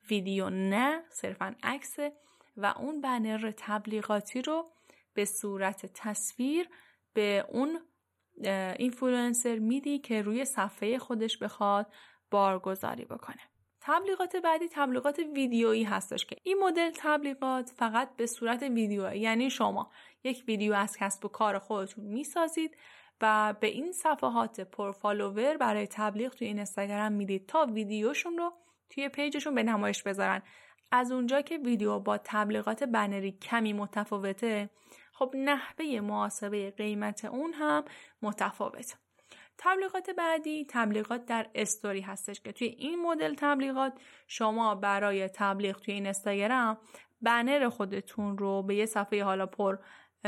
ویدیو 0.09 0.49
نه 0.49 1.03
صرفا 1.09 1.55
عکس 1.63 1.95
و 2.57 2.65
اون 2.65 3.01
بنر 3.01 3.51
تبلیغاتی 3.57 4.41
رو 4.41 4.71
به 5.13 5.25
صورت 5.25 5.85
تصویر 5.85 6.69
به 7.17 7.45
اون 7.49 7.79
اینفلوئنسر 8.77 9.59
میدی 9.59 9.99
که 9.99 10.21
روی 10.21 10.45
صفحه 10.45 10.97
خودش 10.97 11.37
بخواد 11.37 11.87
بارگذاری 12.31 13.05
بکنه. 13.05 13.41
تبلیغات 13.81 14.35
بعدی 14.35 14.65
تبلیغات 14.71 15.19
ویدیویی 15.35 15.83
هستش 15.83 16.25
که 16.25 16.35
این 16.43 16.57
مدل 16.63 16.91
تبلیغات 16.95 17.69
فقط 17.69 18.15
به 18.15 18.25
صورت 18.25 18.63
ویدیو 18.63 19.15
یعنی 19.15 19.49
شما 19.49 19.91
یک 20.23 20.43
ویدیو 20.47 20.73
از 20.73 20.97
کسب 20.97 21.25
و 21.25 21.27
کار 21.27 21.59
خودتون 21.59 22.05
می‌سازید 22.05 22.77
و 23.21 23.55
به 23.59 23.67
این 23.67 23.91
صفحات 23.91 24.61
پرفالوور 24.61 25.57
برای 25.57 25.87
تبلیغ 25.87 26.33
توی 26.33 26.47
این 26.47 26.57
اینستاگرام 26.57 27.11
می‌دید 27.11 27.47
تا 27.47 27.65
ویدیوشون 27.65 28.37
رو 28.37 28.53
توی 28.89 29.09
پیجشون 29.09 29.55
به 29.55 29.63
نمایش 29.63 30.03
بذارن. 30.03 30.41
از 30.91 31.11
اونجا 31.11 31.41
که 31.41 31.57
ویدیو 31.57 31.99
با 31.99 32.17
تبلیغات 32.17 32.83
بنری 32.83 33.31
کمی 33.31 33.73
متفاوته 33.73 34.69
خب 35.17 35.33
نحوه 35.35 35.99
محاسبه 35.99 36.71
قیمت 36.71 37.25
اون 37.25 37.53
هم 37.53 37.85
متفاوته 38.21 38.95
تبلیغات 39.57 40.09
بعدی 40.09 40.65
تبلیغات 40.69 41.25
در 41.25 41.49
استوری 41.55 42.01
هستش 42.01 42.41
که 42.41 42.51
توی 42.51 42.67
این 42.67 43.01
مدل 43.01 43.35
تبلیغات 43.37 43.93
شما 44.27 44.75
برای 44.75 45.27
تبلیغ 45.27 45.79
توی 45.79 45.93
این 45.93 46.05
اینستاگرام 46.05 46.77
بنر 47.21 47.69
خودتون 47.69 48.37
رو 48.37 48.63
به 48.63 48.75
یه 48.75 48.85
صفحه 48.85 49.23
حالا 49.23 49.45
پر 49.45 49.77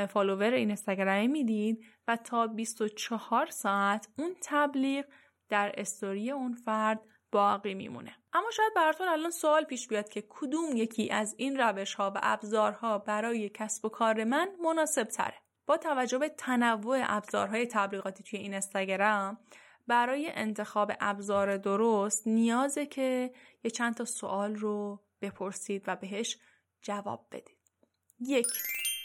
فالوور 0.10 0.54
این 0.54 0.67
اینستاگرامی 0.67 1.28
می‌دید 1.28 1.86
و 2.08 2.15
تا 2.15 2.47
24 2.47 3.45
ساعت 3.45 4.08
اون 4.17 4.36
تبلیغ 4.43 5.06
در 5.49 5.71
استوری 5.78 6.32
اون 6.32 6.54
فرد 6.54 7.02
باقی 7.32 7.74
میمونه. 7.74 8.15
اما 8.34 8.52
شاید 8.52 8.74
براتون 8.76 9.08
الان 9.08 9.32
سوال 9.32 9.63
پیش 9.63 9.88
بیاد 9.88 10.10
که 10.10 10.24
کدوم 10.30 10.76
یکی 10.76 11.12
از 11.12 11.36
این 11.38 11.60
روش 11.60 11.94
ها 11.94 12.12
و 12.15 12.20
ابزارها 12.24 12.98
برای 12.98 13.50
کسب 13.50 13.86
و 13.86 13.89
کار 13.89 14.24
من 14.24 14.50
مناسب 14.63 15.04
تره 15.04 15.38
با 15.65 15.78
توجه 15.78 16.18
به 16.18 16.30
تنوع 16.30 17.00
ابزارهای 17.04 17.68
تبلیغاتی 17.68 18.24
توی 18.24 18.39
این 18.39 18.54
اینستاگرام 18.54 19.38
برای 19.88 20.32
انتخاب 20.34 20.92
ابزار 21.00 21.58
درست 21.58 22.28
نیازه 22.28 22.86
که 22.86 23.32
یه 23.63 23.72
چند 23.72 23.96
تا 23.96 24.06
سوال 24.06 24.56
رو 24.56 25.04
بپرسید 25.22 25.84
و 25.88 25.96
بهش 25.96 26.38
جواب 26.82 27.28
بدید. 27.32 27.58
یک 28.20 28.48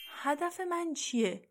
هدف 0.08 0.60
من 0.60 0.94
چیه؟ 0.94 1.48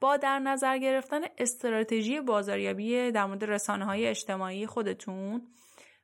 با 0.00 0.16
در 0.16 0.38
نظر 0.38 0.78
گرفتن 0.78 1.20
استراتژی 1.38 2.20
بازاریابی 2.20 3.10
در 3.10 3.26
مورد 3.26 3.44
رسانه 3.44 3.84
های 3.84 4.06
اجتماعی 4.06 4.66
خودتون 4.66 5.46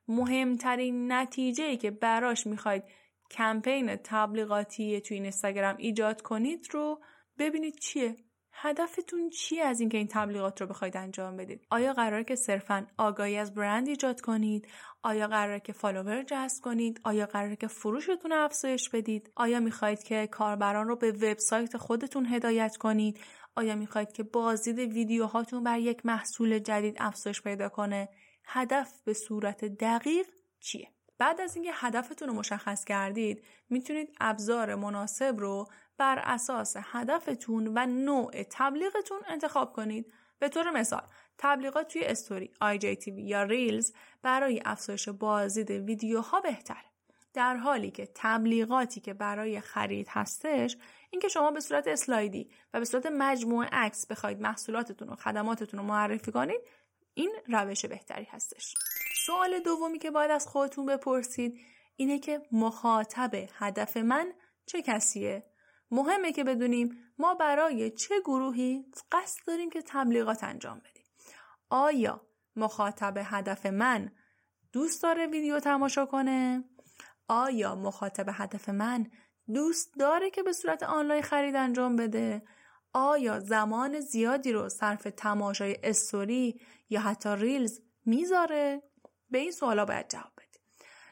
مهمترین 0.07 1.11
نتیجه 1.11 1.63
ای 1.63 1.77
که 1.77 1.91
براش 1.91 2.47
می‌خواید 2.47 2.83
کمپین 3.31 3.95
تبلیغاتی 3.95 5.01
توی 5.01 5.17
اینستاگرام 5.17 5.75
ایجاد 5.77 6.21
کنید 6.21 6.67
رو 6.71 7.01
ببینید 7.39 7.75
چیه. 7.79 8.15
هدفتون 8.59 9.29
چیه 9.29 9.63
از 9.63 9.79
اینکه 9.79 9.97
این 9.97 10.07
تبلیغات 10.07 10.61
رو 10.61 10.67
بخواید 10.67 10.97
انجام 10.97 11.37
بدید؟ 11.37 11.67
آیا 11.69 11.93
قراره 11.93 12.23
که 12.23 12.35
صرفا 12.35 12.87
آگاهی 12.97 13.37
از 13.37 13.53
برند 13.53 13.87
ایجاد 13.87 14.21
کنید؟ 14.21 14.67
آیا 15.03 15.27
قراره 15.27 15.59
که 15.59 15.73
فالوور 15.73 16.23
جذب 16.23 16.63
کنید؟ 16.63 17.01
آیا 17.03 17.25
قراره 17.25 17.55
که 17.55 17.67
فروشتون 17.67 18.31
افزایش 18.31 18.89
بدید؟ 18.89 19.31
آیا 19.35 19.59
می‌خواهید 19.59 20.03
که 20.03 20.27
کاربران 20.27 20.87
رو 20.87 20.95
به 20.95 21.11
وبسایت 21.11 21.77
خودتون 21.77 22.25
هدایت 22.25 22.77
کنید؟ 22.77 23.19
آیا 23.55 23.75
می‌خواهید 23.75 24.11
که 24.11 24.23
بازدید 24.23 24.79
ویدیوهاتون 24.93 25.63
بر 25.63 25.79
یک 25.79 26.05
محصول 26.05 26.59
جدید 26.59 26.97
افزایش 26.99 27.41
پیدا 27.41 27.69
کنه؟ 27.69 28.09
هدف 28.47 29.01
به 29.05 29.13
صورت 29.13 29.65
دقیق 29.65 30.27
چیه؟ 30.59 30.87
بعد 31.17 31.41
از 31.41 31.55
اینکه 31.55 31.71
هدفتون 31.73 32.27
رو 32.27 32.33
مشخص 32.33 32.85
کردید 32.85 33.43
می‌تونید 33.69 34.15
ابزار 34.19 34.75
مناسب 34.75 35.35
رو 35.37 35.67
بر 35.97 36.19
اساس 36.19 36.75
هدفتون 36.79 37.71
و 37.75 37.85
نوع 37.85 38.43
تبلیغتون 38.43 39.19
انتخاب 39.27 39.73
کنید. 39.73 40.13
به 40.39 40.49
طور 40.49 40.71
مثال 40.71 41.03
تبلیغات 41.37 41.87
توی 41.87 42.03
استوری 42.03 42.51
IGTV 42.63 43.07
یا 43.07 43.43
ریلز 43.43 43.93
برای 44.21 44.61
افزایش 44.65 45.09
بازدید 45.09 45.71
ویدیوها 45.71 46.41
بهتره. 46.41 46.87
در 47.33 47.55
حالی 47.55 47.91
که 47.91 48.09
تبلیغاتی 48.15 48.99
که 48.99 49.13
برای 49.13 49.61
خرید 49.61 50.07
هستش 50.09 50.77
اینکه 51.09 51.27
شما 51.27 51.51
به 51.51 51.59
صورت 51.59 51.87
اسلایدی 51.87 52.49
و 52.73 52.79
به 52.79 52.85
صورت 52.85 53.05
مجموعه 53.05 53.69
عکس 53.71 54.07
بخواید 54.07 54.41
محصولاتتون 54.41 55.09
و 55.09 55.15
خدماتتون 55.15 55.79
رو 55.79 55.85
معرفی 55.85 56.31
کنید 56.31 56.61
این 57.17 57.35
روش 57.47 57.85
بهتری 57.85 58.23
هستش. 58.23 58.73
سوال 59.25 59.59
دومی 59.59 59.99
که 59.99 60.11
باید 60.11 60.31
از 60.31 60.47
خودتون 60.47 60.85
بپرسید 60.85 61.59
اینه 61.95 62.19
که 62.19 62.41
مخاطب 62.51 63.31
هدف 63.33 63.97
من 63.97 64.33
چه 64.65 64.81
کسیه؟ 64.81 65.43
مهمه 65.91 66.31
که 66.31 66.43
بدونیم 66.43 66.97
ما 67.17 67.35
برای 67.35 67.91
چه 67.91 68.15
گروهی 68.25 68.85
قصد 69.11 69.39
داریم 69.47 69.69
که 69.69 69.81
تبلیغات 69.81 70.43
انجام 70.43 70.79
بدیم. 70.79 71.05
آیا 71.69 72.21
مخاطب 72.55 73.17
هدف 73.23 73.65
من 73.65 74.11
دوست 74.73 75.03
داره 75.03 75.27
ویدیو 75.27 75.59
تماشا 75.59 76.05
کنه؟ 76.05 76.63
آیا 77.27 77.75
مخاطب 77.75 78.25
هدف 78.31 78.69
من 78.69 79.11
دوست 79.53 79.93
داره 79.99 80.29
که 80.29 80.43
به 80.43 80.53
صورت 80.53 80.83
آنلاین 80.83 81.21
خرید 81.21 81.55
انجام 81.55 81.95
بده؟ 81.95 82.41
آیا 82.97 83.39
زمان 83.39 83.99
زیادی 83.99 84.51
رو 84.51 84.69
صرف 84.69 85.07
تماشای 85.17 85.77
استوری 85.83 86.61
یا 86.89 86.99
حتی 86.99 87.29
ریلز 87.35 87.79
می‌ذاره؟ 88.05 88.81
به 89.29 89.37
این 89.37 89.51
سوالا 89.51 89.85
باید 89.85 90.09
جواب 90.09 90.31
بدید 90.37 90.61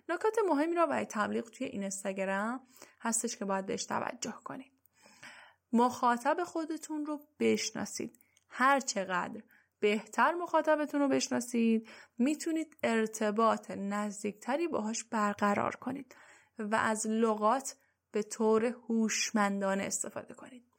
نکات 0.09 0.35
مهمی 0.49 0.75
رو 0.75 0.87
برای 0.87 1.05
تبلیغ 1.05 1.49
توی 1.49 1.67
این 1.67 1.81
اینستاگرام 1.81 2.67
هستش 3.01 3.37
که 3.37 3.45
باید 3.45 3.65
بهش 3.65 3.85
توجه 3.85 4.35
کنید. 4.43 4.71
مخاطب 5.73 6.43
خودتون 6.43 7.05
رو 7.05 7.19
بشناسید. 7.39 8.19
هر 8.49 8.79
چقدر 8.79 9.41
بهتر 9.79 10.33
مخاطبتون 10.33 11.01
رو 11.01 11.07
بشناسید 11.07 11.89
می‌تونید 12.17 12.77
ارتباط 12.83 13.71
نزدیکتری 13.71 14.67
باهاش 14.67 15.03
برقرار 15.03 15.75
کنید 15.75 16.15
و 16.59 16.75
از 16.75 17.07
لغات 17.07 17.75
به 18.11 18.23
طور 18.23 18.65
هوشمندانه 18.65 19.83
استفاده 19.83 20.33
کنید. 20.33 20.74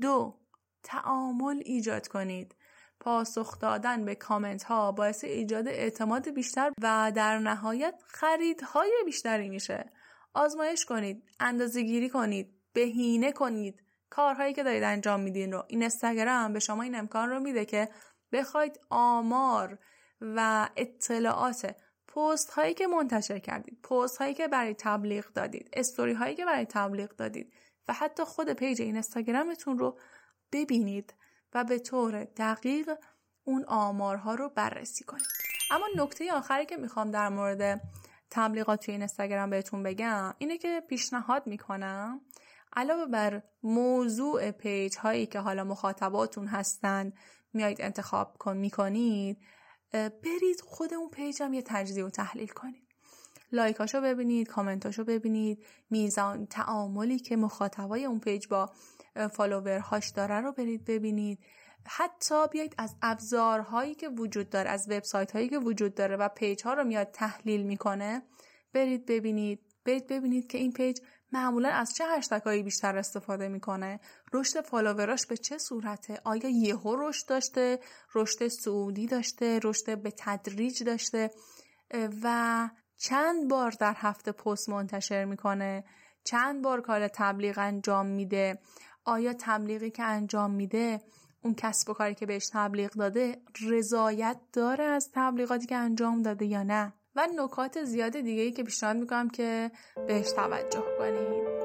دو 0.00 0.38
تعامل 0.82 1.62
ایجاد 1.64 2.08
کنید. 2.08 2.54
پاسخ 3.00 3.58
دادن 3.58 4.04
به 4.04 4.14
کامنت 4.14 4.64
ها 4.64 4.92
باعث 4.92 5.24
ایجاد 5.24 5.68
اعتماد 5.68 6.30
بیشتر 6.30 6.72
و 6.82 7.12
در 7.14 7.38
نهایت 7.38 8.02
خریدهای 8.06 8.90
بیشتری 9.04 9.48
میشه. 9.48 9.92
آزمایش 10.34 10.84
کنید 10.84 11.22
اندازه 11.40 11.82
گیری 11.82 12.08
کنید 12.08 12.54
بهینه 12.72 13.32
کنید. 13.32 13.82
کارهایی 14.10 14.54
که 14.54 14.62
دارید 14.62 14.82
انجام 14.82 15.20
میدین 15.20 15.52
رو. 15.52 15.64
این 15.68 15.82
استگرام 15.82 16.52
به 16.52 16.58
شما 16.58 16.82
این 16.82 16.94
امکان 16.94 17.28
رو 17.30 17.40
میده 17.40 17.64
که 17.64 17.88
بخواید 18.32 18.80
آمار 18.90 19.78
و 20.20 20.68
اطلاعات 20.76 21.74
پست 22.08 22.50
هایی 22.50 22.74
که 22.74 22.86
منتشر 22.86 23.38
کردید 23.38 23.82
پست 23.82 24.18
هایی 24.18 24.34
که 24.34 24.48
برای 24.48 24.74
تبلیغ 24.74 25.32
دادید 25.32 25.70
استوری 25.72 26.12
هایی 26.12 26.34
که 26.34 26.44
برای 26.44 26.66
تبلیغ 26.66 27.16
دادید 27.16 27.52
و 27.88 27.92
حتی 27.92 28.24
خود 28.24 28.52
پیج 28.52 28.82
اینستاگرامتون 28.82 29.78
رو 29.78 29.98
ببینید 30.52 31.14
و 31.54 31.64
به 31.64 31.78
طور 31.78 32.24
دقیق 32.24 32.90
اون 33.44 33.64
آمارها 33.64 34.34
رو 34.34 34.48
بررسی 34.48 35.04
کنید. 35.04 35.26
اما 35.70 35.86
نکته 35.96 36.32
آخری 36.32 36.66
که 36.66 36.76
می‌خوام 36.76 37.10
در 37.10 37.28
مورد 37.28 37.80
تبلیغات 38.30 38.84
توی 38.84 38.94
اینستاگرام 38.94 39.50
بهتون 39.50 39.82
بگم 39.82 40.34
اینه 40.38 40.58
که 40.58 40.82
پیشنهاد 40.88 41.46
می‌کنم 41.46 42.20
علاوه 42.72 43.06
بر 43.06 43.42
موضوع 43.62 44.50
پیج 44.50 44.96
هایی 44.96 45.26
که 45.26 45.38
حالا 45.40 45.64
مخاطباتون 45.64 46.46
هستن 46.46 47.12
میایید 47.52 47.82
انتخاب 47.82 48.36
کن 48.38 48.56
می‌کنید 48.56 49.38
برید 49.92 50.60
خود 50.64 50.94
اون 50.94 51.10
پیج 51.10 51.42
هم 51.42 51.54
یه 51.54 51.62
تجزیه 51.62 52.04
و 52.04 52.10
تحلیل 52.10 52.48
کنید. 52.48 52.87
لایکاشو 53.52 54.00
ببینید 54.00 54.48
کامنتاشو 54.48 55.04
ببینید. 55.04 55.64
میزان 55.90 56.46
تعاملی 56.46 57.18
که 57.18 57.36
مخاطبای 57.36 58.04
اون 58.04 58.20
پیج 58.20 58.48
با 58.48 58.70
فالوورهاش 59.32 60.08
داره 60.08 60.40
رو 60.40 60.52
برید 60.52 60.84
ببینید. 60.84 61.38
حتی 61.86 62.48
بیایید 62.52 62.74
از 62.78 62.96
ابزارهایی 63.02 63.94
که 63.94 64.08
وجود 64.08 64.50
داره 64.50 64.70
از 64.70 64.86
وبسایت 64.90 65.32
هایی 65.32 65.48
که 65.48 65.58
وجود 65.58 65.94
داره 65.94 66.16
و 66.16 66.28
پیج 66.28 66.62
ها 66.62 66.74
رو 66.74 66.84
میاد 66.84 67.10
تحلیل 67.10 67.62
می‌کنه 67.62 68.22
برید 68.72 69.06
ببینید. 69.06 69.60
برید 69.84 70.06
ببینید 70.06 70.46
که 70.46 70.58
این 70.58 70.72
پیج 70.72 71.00
معمولا 71.32 71.68
از 71.68 71.94
چه 71.94 72.04
هشتگهایی 72.06 72.62
بیشتر 72.62 72.96
استفاده 72.96 73.48
می‌کنه. 73.48 74.00
رشد 74.32 74.60
فالووراش 74.60 75.26
به 75.26 75.36
چه 75.36 75.58
صورته؟ 75.58 76.20
آیا 76.24 76.48
یهو 76.48 77.08
رشد 77.08 77.28
داشته؟ 77.28 77.78
رشد 78.14 78.48
سعودی 78.48 79.06
داشته؟ 79.06 79.60
رشد 79.64 80.02
به 80.02 80.12
تدریج 80.18 80.82
داشته؟ 80.82 81.30
و 82.22 82.68
چند 82.98 83.48
بار 83.48 83.70
در 83.70 83.94
هفته 83.96 84.32
پست 84.32 84.68
منتشر 84.68 85.24
می‌کنه؟ 85.24 85.84
چند 86.24 86.62
بار 86.62 86.80
کار 86.80 87.08
تبلیغ 87.08 87.58
انجام 87.58 88.06
میده؟ 88.06 88.58
آیا 89.04 89.34
تبلیغی 89.38 89.90
که 89.90 90.02
انجام 90.02 90.50
میده 90.50 91.00
اون 91.44 91.54
کسب 91.54 91.90
و 91.90 91.92
کاری 91.92 92.14
که 92.14 92.26
بهش 92.26 92.48
تبلیغ 92.52 92.90
داده 92.90 93.42
رضایت 93.68 94.40
داره 94.52 94.84
از 94.84 95.10
تبلیغاتی 95.14 95.66
که 95.66 95.76
انجام 95.76 96.22
داده 96.22 96.46
یا 96.46 96.62
نه؟ 96.62 96.92
و 97.16 97.26
نکات 97.36 97.84
زیاد 97.84 98.20
دیگه 98.20 98.42
ای 98.42 98.52
که 98.52 98.62
پیشنهاد 98.62 98.96
می‌کنم 98.96 99.30
که 99.30 99.70
بهش 100.06 100.32
توجه 100.32 100.84
کنید. 100.98 101.57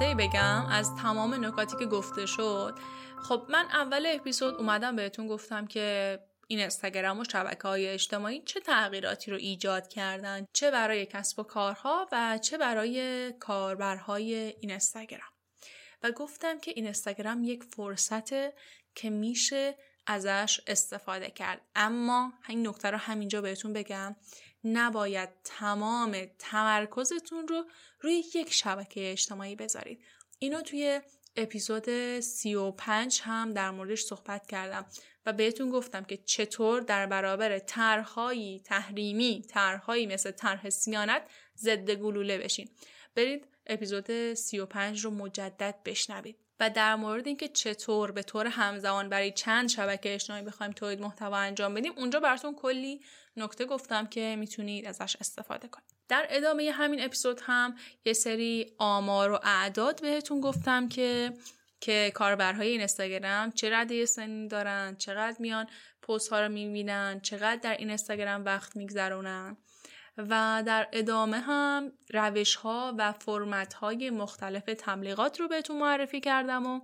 خلاصه 0.00 0.14
بگم 0.14 0.66
از 0.66 0.94
تمام 0.94 1.44
نکاتی 1.44 1.76
که 1.78 1.86
گفته 1.86 2.26
شد. 2.26 2.74
خب 3.22 3.46
من 3.48 3.64
اول 3.72 4.06
اپیزود 4.14 4.54
اومدم 4.54 4.96
بهتون 4.96 5.28
گفتم 5.28 5.66
که 5.66 6.18
این 6.46 6.60
استگرام 6.60 7.18
و 7.18 7.24
شبکه 7.24 7.68
های 7.68 7.88
اجتماعی 7.88 8.42
چه 8.42 8.60
تغییراتی 8.60 9.30
رو 9.30 9.36
ایجاد 9.36 9.88
کردن 9.88 10.46
چه 10.52 10.70
برای 10.70 11.06
کسب 11.06 11.38
و 11.38 11.42
کارها 11.42 12.08
و 12.12 12.38
چه 12.38 12.58
برای 12.58 13.32
کاربرهای 13.40 14.34
این 14.34 14.70
استگرام 14.70 15.30
و 16.02 16.10
گفتم 16.10 16.58
که 16.58 16.70
این 16.70 16.86
استگرام 16.86 17.44
یک 17.44 17.64
فرصته 17.64 18.52
که 18.94 19.10
میشه 19.10 19.76
ازش 20.06 20.60
استفاده 20.66 21.30
کرد. 21.30 21.60
اما 21.74 22.32
این 22.48 22.68
نکته 22.68 22.90
رو 22.90 22.98
همینجا 22.98 23.40
بهتون 23.40 23.72
بگم. 23.72 24.16
نباید 24.64 25.28
تمام 25.44 26.16
تمرکزتون 26.38 27.48
رو 27.48 27.64
روی 28.00 28.24
یک 28.34 28.52
شبکه 28.52 29.12
اجتماعی 29.12 29.56
بذارید. 29.56 30.04
اینو 30.38 30.60
توی 30.60 31.00
اپیزود 31.36 32.20
35 32.20 33.20
هم 33.24 33.52
در 33.52 33.70
موردش 33.70 34.02
صحبت 34.02 34.46
کردم 34.46 34.86
و 35.26 35.32
بهتون 35.32 35.70
گفتم 35.70 36.04
که 36.04 36.16
چطور 36.16 36.80
در 36.80 37.06
برابر 37.06 37.58
طرحهایی 37.58 38.60
تحریمی 38.60 39.44
طرحهایی 39.48 40.06
مثل 40.06 40.30
طرح 40.30 40.70
سیانت 40.70 41.22
ضد 41.56 41.90
گلوله 41.90 42.38
بشین. 42.38 42.68
برید 43.14 43.46
اپیزود 43.66 44.34
35 44.34 45.04
رو 45.04 45.10
مجدد 45.10 45.74
بشنوید. 45.84 46.36
و 46.60 46.70
در 46.70 46.96
مورد 46.96 47.26
اینکه 47.26 47.48
چطور 47.48 48.12
به 48.12 48.22
طور 48.22 48.46
همزمان 48.46 49.08
برای 49.08 49.32
چند 49.32 49.68
شبکه 49.68 50.14
اجتماعی 50.14 50.42
بخوایم 50.42 50.72
تولید 50.72 51.00
محتوا 51.00 51.36
انجام 51.36 51.74
بدیم 51.74 51.92
اونجا 51.96 52.20
براتون 52.20 52.54
کلی 52.54 53.00
نکته 53.42 53.64
گفتم 53.64 54.06
که 54.06 54.36
می‌تونید 54.38 54.86
ازش 54.86 55.16
استفاده 55.20 55.68
کنید. 55.68 55.90
در 56.08 56.26
ادامه 56.30 56.70
همین 56.70 57.04
اپیزود 57.04 57.40
هم 57.42 57.74
یه 58.04 58.12
سری 58.12 58.74
آمار 58.78 59.30
و 59.30 59.38
اعداد 59.42 60.02
بهتون 60.02 60.40
گفتم 60.40 60.88
که 60.88 61.32
که 61.80 62.12
کاربرهای 62.14 62.68
این 62.68 62.80
اینستاگرام 62.80 63.50
چه 63.50 63.70
رده 63.70 64.06
سنی 64.06 64.48
دارن 64.48 64.96
چقدر 64.96 65.36
میان 65.38 65.66
پست 66.02 66.28
ها 66.28 66.40
رو 66.40 66.48
می‌بینن 66.48 67.20
چقدر 67.20 67.56
در 67.56 67.76
این 67.76 67.88
اینستاگرام 67.88 68.44
وقت 68.44 68.76
میگذرونن. 68.76 69.56
و 70.16 70.62
در 70.66 70.88
ادامه 70.92 71.40
هم 71.40 71.92
روش 72.10 72.54
ها 72.54 72.94
و 72.98 73.12
فرمت 73.12 73.74
های 73.74 74.10
مختلف 74.10 74.64
تبلیغات 74.78 75.40
رو 75.40 75.48
بهتون 75.48 75.78
معرفی 75.78 76.20
کردم 76.20 76.66
و 76.66 76.80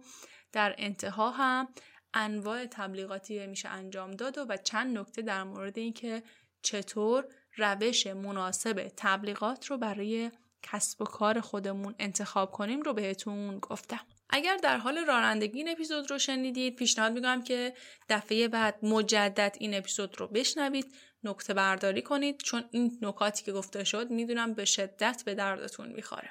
در 0.53 0.75
انتها 0.79 1.31
هم 1.31 1.69
انواع 2.15 2.67
تبلیغاتی 2.67 3.47
میشه 3.47 3.69
انجام 3.69 4.11
داد 4.11 4.39
و, 4.39 4.41
و 4.49 4.57
چند 4.57 4.99
نکته 4.99 5.23
در 5.23 5.45
مورد 5.45 5.79
اینکه 5.79 6.23
چطور 6.67 7.25
روش 7.57 8.07
مناسب 8.07 8.93
تبلیغات 8.97 9.67
رو 9.67 9.79
برای 9.79 10.31
کسب 10.63 11.03
و 11.03 11.05
کار 11.05 11.41
خودمون 11.41 11.95
انتخاب 11.99 12.53
کنیم 12.53 12.83
رو 12.83 12.93
بهتون 12.93 13.59
گفتم. 13.59 14.01
اگر 14.31 14.57
در 14.57 14.77
حال 14.77 14.99
رانندگی 14.99 15.59
این 15.59 15.69
اپیزود 15.69 16.11
رو 16.11 16.19
شنیدید 16.19 16.77
پیشنهاد 16.77 17.13
می‌کنم 17.13 17.43
که 17.43 17.75
دفعه 18.09 18.49
بعد 18.49 18.85
مجدد 18.85 19.57
این 19.61 19.75
اپیزود 19.75 20.21
رو 20.21 20.27
بشنوید 20.27 20.95
نکته 21.25 21.55
برداری 21.55 22.03
کنید 22.03 22.41
چون 22.41 22.65
این 22.71 22.99
نکاتی 23.03 23.45
که 23.45 23.53
گفته 23.53 23.85
شد 23.85 24.11
می‌دونم 24.11 24.55
به 24.55 24.65
شدت 24.65 25.23
به 25.27 25.35
دردتون 25.35 25.89
می‌خوره. 25.89 26.31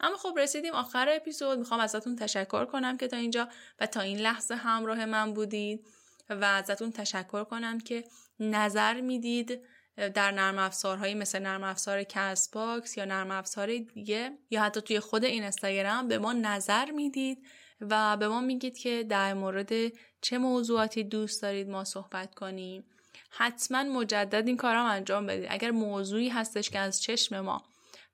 اما 0.00 0.16
خب 0.16 0.34
رسیدیم 0.38 0.72
آخر 0.72 1.08
اپیزود. 1.08 1.58
می‌خوام 1.58 1.80
ازتون 1.80 2.16
تشکر 2.16 2.64
کنم 2.64 2.96
که 2.96 3.08
تا 3.08 3.16
اینجا 3.16 3.48
و 3.80 3.86
تا 3.86 4.00
این 4.00 4.18
لحظه 4.18 4.54
همراه 4.54 5.04
من 5.04 5.34
بودید 5.34 5.86
و 6.30 6.44
ازتون 6.44 6.92
تشکر 6.92 7.44
کنم 7.44 7.80
که 7.80 8.04
نظر 8.50 9.00
می‌دید 9.00 9.60
در 9.96 10.30
نرم 10.30 10.58
افزارهایی 10.58 11.14
مثل 11.14 11.38
نرم 11.38 11.64
افزار 11.64 12.02
Castbox 12.02 12.96
یا 12.96 13.04
نرم 13.04 13.30
افزار 13.30 13.66
دیگه 13.66 14.30
یا 14.50 14.62
حتی 14.62 14.80
توی 14.80 15.00
خود 15.00 15.24
این 15.24 15.42
اینستاگرام 15.42 16.08
به 16.08 16.18
ما 16.18 16.32
نظر 16.32 16.90
می‌دید 16.90 17.46
و 17.80 18.16
به 18.16 18.28
ما 18.28 18.40
میگید 18.40 18.78
که 18.78 19.04
در 19.08 19.34
مورد 19.34 19.72
چه 20.20 20.38
موضوعاتی 20.38 21.04
دوست 21.04 21.42
دارید 21.42 21.68
ما 21.68 21.84
صحبت 21.84 22.34
کنیم. 22.34 22.84
حتما 23.30 23.82
مجدد 23.82 24.46
این 24.46 24.56
کارم 24.56 24.86
انجام 24.86 25.26
بدید. 25.26 25.46
اگر 25.50 25.70
موضوعی 25.70 26.28
هستش 26.28 26.70
که 26.70 26.78
از 26.78 27.02
چشم 27.02 27.40
ما 27.40 27.62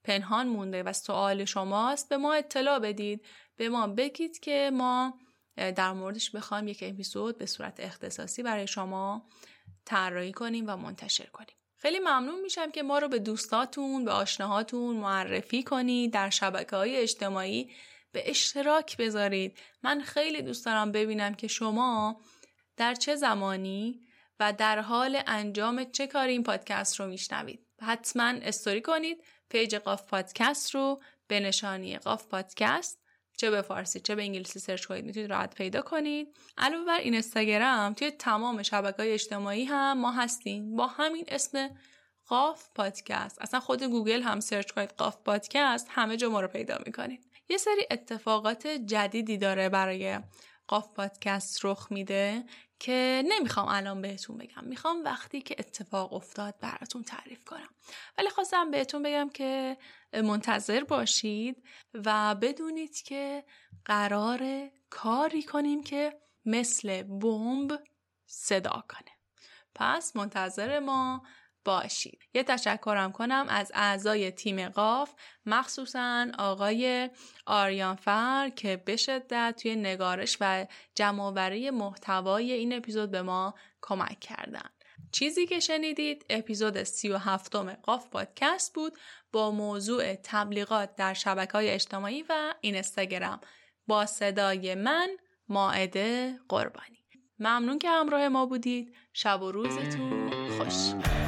پنهان 0.05 0.49
مونده 0.49 0.83
و 0.83 0.93
سوال 0.93 1.45
شماست 1.45 2.09
به 2.09 2.17
ما 2.17 2.35
اطلاع 2.35 2.79
بدید. 2.79 3.25
به 3.57 3.69
ما 3.69 3.87
بگید 3.87 4.39
که 4.39 4.71
ما 4.73 5.19
در 5.57 5.93
موردش 5.93 6.31
بخوایم 6.31 6.69
یک 6.69 6.79
اپیزود 6.83 7.39
به 7.39 7.47
صورت 7.47 7.81
اختصاصی 7.81 8.43
برای 8.43 8.67
شما 8.67 9.29
طراحی 9.89 10.33
کنیم 10.33 10.65
و 10.69 10.77
منتشر 10.77 11.27
کنیم. 11.27 11.57
خیلی 11.77 11.99
ممنون 11.99 12.41
میشم 12.41 12.71
که 12.71 12.83
ما 12.83 12.99
رو 12.99 13.09
به 13.09 13.19
دوستاتون 13.19 14.05
به 14.05 14.11
آشناهاتون 14.11 14.97
معرفی 14.97 15.63
کنید 15.63 16.13
در 16.13 16.31
شبکه 16.31 16.77
های 16.77 16.97
اجتماعی 16.97 17.71
به 18.13 18.31
اشتراک 18.31 18.97
بذارید. 18.97 19.59
من 19.83 20.01
خیلی 20.01 20.43
دوست 20.43 20.67
دارم 20.67 20.93
ببینم 20.93 21.35
که 21.35 21.49
شما 21.49 22.21
در 22.77 22.95
چه 22.95 23.17
زمانی 23.17 24.01
و 24.41 24.53
در 24.53 24.81
حال 24.81 25.23
انجام 25.27 25.85
چه 25.85 26.07
کاری 26.07 26.33
این 26.33 26.43
پادکست 26.43 27.01
رو 27.01 27.07
میشنوید. 27.07 27.67
حتما 27.83 28.25
استوری 28.43 28.81
کنید. 28.81 29.25
پیج 29.49 29.77
قاف 29.77 30.03
پادکست 30.03 30.75
رو 30.75 31.01
به 31.27 31.41
نشانی 31.41 31.99
قاف 31.99 32.27
پادکست 32.27 33.01
چه 33.39 33.51
به 33.51 33.63
فارسی 33.63 34.01
چه 34.01 34.15
به 34.15 34.23
انگلیسی 34.23 34.59
search 34.59 34.85
کنید 34.85 35.05
می‌تونید 35.05 35.31
راحت 35.31 35.55
پیدا 35.55 35.83
کنید. 35.83 36.37
علاوه 36.59 36.85
بر 36.85 36.99
این 36.99 37.13
اینستاگرام 37.15 37.95
توی 37.95 38.11
تمام 38.11 38.63
شبکه 38.63 38.97
های 38.97 39.13
اجتماعی 39.13 39.65
هم 39.65 39.99
ما 40.01 40.13
هستیم. 40.13 40.77
با 40.77 40.87
همین 40.87 41.25
اسم 41.29 41.71
قاف 42.27 42.69
پادکست. 42.75 43.43
اصلا 43.43 43.61
خود 43.61 43.83
گوگل 43.83 44.23
هم 44.23 44.41
search 44.41 44.71
کنید 44.71 44.91
قاف 44.91 45.17
پادکست 45.25 45.87
همه 45.91 46.17
جا 46.17 46.29
ما 46.29 46.41
رو 46.41 46.49
پیدا 46.49 46.79
می‌کنید. 46.87 47.27
یه 47.49 47.57
سری 47.57 47.87
اتفاقات 47.91 48.67
جدیدی 48.67 49.39
داره 49.39 49.69
برای 49.69 50.19
قاف 50.69 50.89
پادکست 50.95 51.65
رخ 51.65 51.87
میده 51.91 52.45
که 52.81 53.23
نمی‌خوام 53.29 53.69
الان 53.69 54.03
بهتون 54.03 54.39
بگم. 54.39 54.65
می‌خوام 54.65 55.05
وقتی 55.05 55.41
که 55.41 55.57
اتفاق 55.59 56.13
افتاد 56.13 56.59
براتون 56.61 57.03
تعریف 57.03 57.45
کنم. 57.45 57.69
ولی 58.19 58.31
خواستم 58.31 58.71
بهتون 58.71 59.03
بگم 59.03 59.29
که 59.29 59.77
منتظر 60.13 60.85
باشید 60.85 61.63
و 61.95 62.35
بدونید 62.35 63.03
که 63.03 63.45
قرار 63.85 64.71
کاری 64.91 65.43
کنیم 65.43 65.83
که 65.83 66.21
مثل 66.45 67.03
بمب 67.03 67.81
صدا 68.27 68.85
کنه. 68.89 69.13
پس 69.75 70.17
منتظر 70.17 70.79
ما 70.79 71.23
باشید. 71.69 72.23
یه 72.35 72.43
تشکرم 72.43 73.13
کنم 73.13 73.47
از 73.49 73.73
اعضای 73.75 74.31
تیم 74.31 74.69
قاف 74.69 75.15
مخصوصا 75.47 76.27
آقای 76.39 77.11
آریانفر 77.47 78.51
که 78.57 78.77
به 78.77 78.97
شدت 78.97 79.55
توی 79.63 79.77
نگارش 79.77 80.37
و 80.41 80.67
جمعآوری 80.95 81.71
محتوای 81.71 82.53
این 82.53 82.73
اپیزود 82.73 83.11
به 83.11 83.23
ما 83.23 83.55
کمک 83.83 84.21
کردن. 84.21 84.71
چیزی 85.13 85.47
که 85.47 85.61
شنیدید 85.61 86.27
اپیزود 86.31 86.83
37 86.83 87.57
قاف 87.83 88.09
پادکست 88.09 88.75
بود 88.75 88.99
با 89.33 89.51
موضوع 89.51 90.15
تبلیغات 90.15 90.97
در 90.97 91.15
شبکه 91.15 91.53
های 91.53 91.71
اجتماعی 91.71 92.25
و 92.29 92.55
اینستاگرام. 92.61 93.41
با 93.87 94.07
صدای 94.07 94.75
من 94.75 95.09
ماعده 95.49 96.39
قربانی. 96.49 97.05
ممنون 97.39 97.79
که 97.79 97.89
همراه 97.89 98.29
ما 98.29 98.47
بودید. 98.47 98.95
شب 99.13 99.43
و 99.43 99.53
روزتون 99.53 100.31
خوش. 100.59 101.28